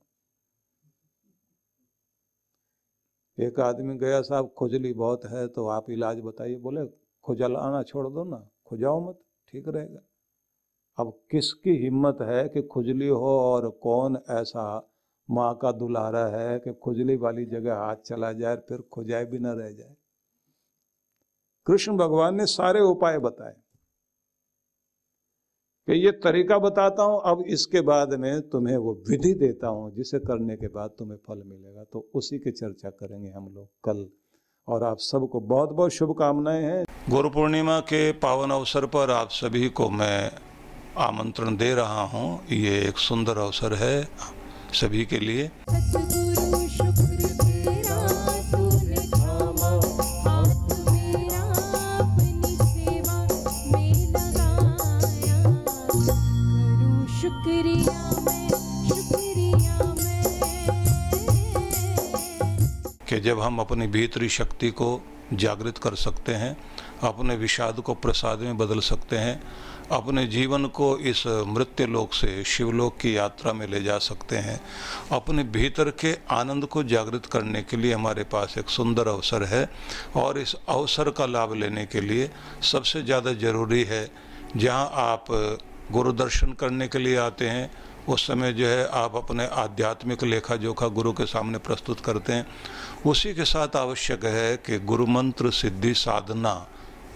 एक 3.38 3.60
आदमी 3.60 3.98
गया, 3.98 4.22
साहब, 4.22 4.54
खुजली 4.58 4.94
बहुत 4.94 5.26
है 5.26 5.48
तो 5.48 5.68
आप 5.68 5.90
इलाज 5.90 6.20
बताइए। 6.20 6.56
बोले, 6.56 6.86
खुजल 7.24 7.56
आना 7.56 7.84
छोड़ 7.84 8.08
दो 8.08 8.24
ना, 8.24 8.50
खुजाओ 8.66 9.10
मत, 9.10 9.20
ठीक 9.48 9.68
रहेगा। 9.68 10.00
अब 10.98 11.14
किसकी 11.32 11.72
हिम्मत 11.78 12.18
है 12.22 12.48
कि 12.50 12.62
खुजली 12.62 13.08
हो 13.08 13.40
और 13.40 13.70
कौन 13.70 14.18
ऐसा 14.30 14.90
माँ 15.30 15.58
का 15.62 15.72
दुलारा 15.72 16.26
है 16.28 16.60
कि 16.60 16.74
खुजली 16.74 17.16
वाली 17.16 17.46
जगह 17.46 17.76
हाथ 17.76 17.96
चला 17.96 18.32
जाए, 18.34 18.56
फिर 18.56 18.82
खुजाए 18.82 19.26
भी 19.26 19.40
ना 19.40 19.54
रह 19.54 19.72
जाए? 19.72 19.96
कृष्ण 21.68 21.98
भगवान 21.98 22.36
ने 22.36 22.46
सारे 22.46 22.82
उपाय 22.82 23.20
बताए। 23.20 23.63
कि 25.88 26.06
ये 26.06 26.12
तरीका 26.12 26.58
बताता 26.58 27.04
हूँ, 27.04 27.22
अब 27.26 27.44
इसके 27.48 27.82
बाद 27.82 28.14
में 28.14 28.42
तुम्हें 28.42 28.78
वो 28.78 29.04
विधि 29.10 29.34
देता 29.34 29.68
हूँ, 29.68 29.96
जिसे 29.96 30.20
करने 30.20 30.56
के 30.56 30.68
बाद 30.68 30.90
तुम्हें 31.00 31.18
फल 31.18 31.44
मिलेगा। 31.46 31.84
तो 31.84 32.10
उसी 32.16 32.38
की 32.38 32.52
चर्चा 32.52 32.90
करेंगे 32.90 33.30
हम 33.30 33.54
लोग 33.56 33.68
कल। 33.84 34.10
और 34.68 34.84
आप 34.84 34.98
सबको 35.00 35.40
बहुत 35.40 35.70
बहुत 35.70 35.92
शुभकामनाएँ 35.92 36.64
हैं। 36.64 36.86
गुरु 37.10 37.30
पूर्णिमा 37.30 37.80
के 37.80 38.12
पावन 38.12 38.52
अवसर 38.52 38.86
पर 38.86 39.12
आप 39.12 39.30
सभी 39.30 39.70
को 39.70 39.90
मैं 39.90 40.32
आमंत्रण 40.98 41.58
दे 41.58 41.74
रहा 41.74 42.02
हूँ। 42.02 42.40
ये 42.52 42.80
एक 42.88 42.98
सुंदर 42.98 43.38
अवसर 43.38 43.74
है 43.74 44.04
सभी 44.74 45.06
के 45.06 45.20
लिए। 45.20 45.50
हम 63.44 63.60
अपनी 63.60 63.88
भीतरी 63.88 64.30
शक्ति 64.32 64.70
को 64.72 65.02
जागृत 65.34 65.78
कर 65.78 65.96
सकते 65.96 66.34
हैं, 66.34 66.56
अपने 67.04 67.36
विषाद 67.36 67.80
को 67.80 67.94
प्रसाद 67.96 68.40
में 68.40 68.58
बदल 68.58 68.80
सकते 68.82 69.18
हैं, 69.18 69.42
अपने 69.92 70.26
जीवन 70.28 70.66
को 70.70 70.98
इस 71.00 71.26
मृत्यु 71.48 71.88
लोक 71.88 72.14
से 72.14 72.44
शिवलोक 72.46 72.98
की 72.98 73.16
यात्रा 73.18 73.54
में 73.54 73.66
ले 73.68 73.82
जा 73.84 73.98
सकते 74.00 74.38
हैं। 74.38 74.60
अपने 75.12 75.44
भीतर 75.52 75.90
के 76.00 76.16
आनंद 76.32 76.66
को 76.66 76.84
जागृत 76.86 77.26
करने 77.26 77.62
के 77.62 77.78
लिए 77.78 77.94
हमारे 77.94 78.24
पास 78.26 78.58
एक 78.58 78.70
सुंदर 78.70 79.08
अवसर 79.08 79.44
है 79.46 79.68
और 80.16 80.40
इस 80.40 80.56
अवसर 80.56 81.10
का 81.10 81.26
लाभ 81.26 81.54
लेने 81.54 81.86
के 81.86 82.02
लिए 82.02 82.30
सबसे 82.64 83.02
ज़्यादा 83.04 83.34
ज़रूरी 83.36 83.84
है, 83.84 84.10
जहाँ 84.58 84.90
आप 84.94 85.26
गुरु 85.92 86.12
दर्शन 86.14 86.54
करने 86.54 86.88
के 86.88 87.00
लिए 87.00 87.18
आते 87.20 87.50
हैं 87.50 87.72
उस 88.10 88.28
समय 88.28 88.54
जो 88.54 88.68
है 88.68 88.88
आप 88.88 89.16
अपने 89.16 89.48
आध्यात्मिक 89.48 90.24
लेखा 90.24 90.56
जोखा 90.56 90.88
गुरु 90.88 91.14
के 91.14 91.26
सामने 91.26 91.58
प्रस्तुत 91.58 92.00
करते 92.00 92.34
हैं। 92.34 92.48
उसी 93.06 93.34
के 93.34 93.46
साथ 93.46 93.76
आवश्यक 93.76 94.26
है 94.26 94.58
कि 94.58 94.80
गुरु 94.80 95.06
मंत्र 95.06 95.52
सिद्धि 95.52 95.94
साधना 95.94 96.68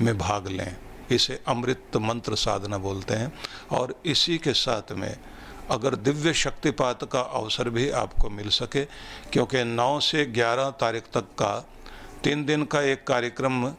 में 0.01 0.17
भाग 0.17 0.47
लें। 0.47 0.77
इसे 1.11 1.39
अमृत 1.47 1.97
मंत्र 1.97 2.35
साधना 2.35 2.77
बोलते 2.77 3.13
हैं। 3.13 3.33
और 3.71 4.01
इसी 4.05 4.37
के 4.37 4.53
साथ 4.53 4.91
में 4.91 5.17
अगर 5.71 5.95
दिव्य 5.95 6.33
शक्तिपात 6.33 7.11
का 7.11 7.19
अवसर 7.19 7.69
भी 7.69 7.89
आपको 7.89 8.29
मिल 8.29 8.49
सके, 8.49 8.85
क्योंकि 9.31 9.63
9 9.63 9.99
से 9.99 10.25
11 10.25 10.69
तारीख 10.69 11.03
तक 11.13 11.21
का 11.21 11.69
तीन 12.23 12.45
दिन 12.45 12.65
का 12.65 12.81
एक 12.81 13.07
कार्यक्रम 13.07 13.73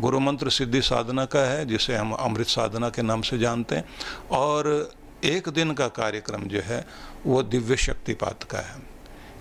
गुरु 0.00 0.20
मंत्र 0.20 0.50
सिद्धि 0.50 0.82
साधना 0.82 1.24
का 1.24 1.40
है, 1.40 1.66
जिसे 1.66 1.96
हम 1.96 2.12
अमृत 2.12 2.46
साधना 2.46 2.88
के 2.88 3.02
नाम 3.02 3.22
से 3.22 3.38
जानते 3.38 3.76
हैं। 3.76 3.84
और 4.30 4.90
एक 5.24 5.48
दिन 5.48 5.72
का 5.72 5.88
कार्यक्रम 5.88 6.42
जो 6.42 6.60
है, 6.60 6.86
वो 7.26 7.42
दिव्य 7.42 7.76
शक्तिपात 7.76 8.42
का 8.42 8.58
है। 8.58 8.82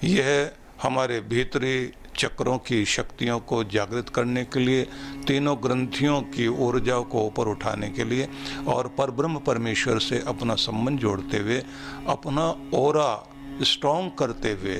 यह 0.03 0.51
हमारे 0.83 1.19
भीतरी 1.19 1.91
चक्रों 2.17 2.57
की 2.57 2.85
शक्तियों 2.85 3.39
को 3.39 3.63
जागृत 3.63 4.09
करने 4.09 4.43
के 4.43 4.59
लिए, 4.59 4.83
तीनों 5.27 5.57
ग्रंथियों 5.63 6.21
की 6.21 6.47
ऊर्जा 6.47 6.99
को 6.99 7.25
ऊपर 7.25 7.47
उठाने 7.47 7.89
के 7.89 8.03
लिए 8.03 8.29
और 8.67 8.87
परब्रह्म 8.87 9.39
परमेश्वर 9.39 9.99
से 9.99 10.23
अपना 10.27 10.55
संबंध 10.55 10.99
जोड़ते 10.99 11.37
हुए, 11.37 11.63
अपना 12.07 12.69
ओरा 12.73 13.29
स्ट्रॉन्ग 13.61 14.11
करते 14.19 14.51
हुए 14.51 14.77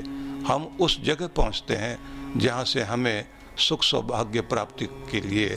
हम 0.47 0.77
उस 0.81 1.03
जगह 1.03 1.27
पहुँचते 1.27 1.75
हैं, 1.75 1.97
जहाँ 2.39 2.63
से 2.63 2.81
हमें 2.81 3.25
सुख 3.57 3.83
सौभाग्य 3.83 4.41
प्राप्ति 4.41 4.85
के 5.11 5.21
लिए 5.21 5.47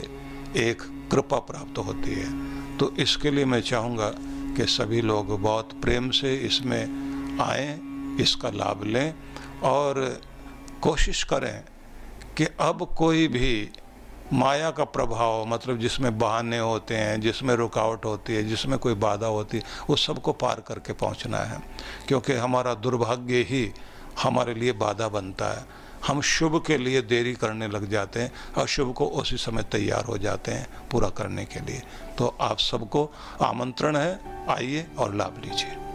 एक 0.69 0.81
कृपा 1.11 1.37
प्राप्त 1.37 1.77
होती 1.77 2.11
है। 2.11 2.77
तो 2.77 2.95
इसके 2.99 3.31
लिए 3.31 3.45
मैं 3.45 3.61
चाहूँगा 3.61 4.13
कि 4.55 4.65
सभी 4.65 5.01
लोग 5.01 5.41
बहुत 5.41 5.69
प्रेम 5.81 6.09
से 6.09 6.35
इसमें 6.35 6.83
आए, 7.41 7.79
इसका 8.23 8.49
लाभ 8.49 8.83
लें 8.83 9.13
और 9.63 10.21
कोशिश 10.81 11.23
करें 11.23 11.63
कि 12.37 12.45
अब 12.45 12.95
कोई 12.97 13.27
भी 13.27 13.69
माया 14.33 14.71
का 14.71 14.83
प्रभाव 14.83 15.45
मतलब 15.45 15.79
जिसमें 15.79 16.17
बहाने 16.17 16.59
होते 16.59 16.95
हैं, 16.95 17.21
जिसमें 17.21 17.55
रुकावट 17.55 18.05
होती 18.05 18.35
है, 18.35 18.43
जिसमें 18.43 18.79
कोई 18.79 18.93
बाधा 18.93 19.27
होती 19.27 19.57
है, 19.57 19.63
उस 19.89 20.07
सबको 20.07 20.33
पार 20.33 20.63
करके 20.67 20.93
पहुँचना 20.93 21.37
है। 21.37 21.61
क्योंकि 22.07 22.33
हमारा 22.33 22.73
दुर्भाग्य 22.73 23.35
ही 23.35 23.73
हमारे 24.23 24.53
लिए 24.53 24.71
बाधा 24.71 25.07
बनता 25.07 25.45
है। 25.47 25.86
हम 26.07 26.21
शुभ 26.21 26.63
के 26.67 26.77
लिए 26.77 27.01
देरी 27.01 27.33
करने 27.33 27.67
लग 27.67 27.89
जाते 27.89 28.19
हैं 28.19 28.31
और 28.57 28.67
शुभ 28.67 28.93
को 28.93 29.05
उसी 29.05 29.37
समय 29.37 29.63
तैयार 29.63 30.05
हो 30.05 30.17
जाते 30.17 30.51
हैं 30.51 30.67
पूरा 30.91 31.09
करने 31.09 31.45
के 31.45 31.59
लिए। 31.59 31.81
तो 32.17 32.37
आप 32.41 32.59
सबको 32.59 33.11
आमंत्रण 33.41 33.95
है, 33.95 34.19
आइए 34.49 34.87
और 34.97 35.15
लाभ 35.15 35.41
लीजिए। 35.45 35.86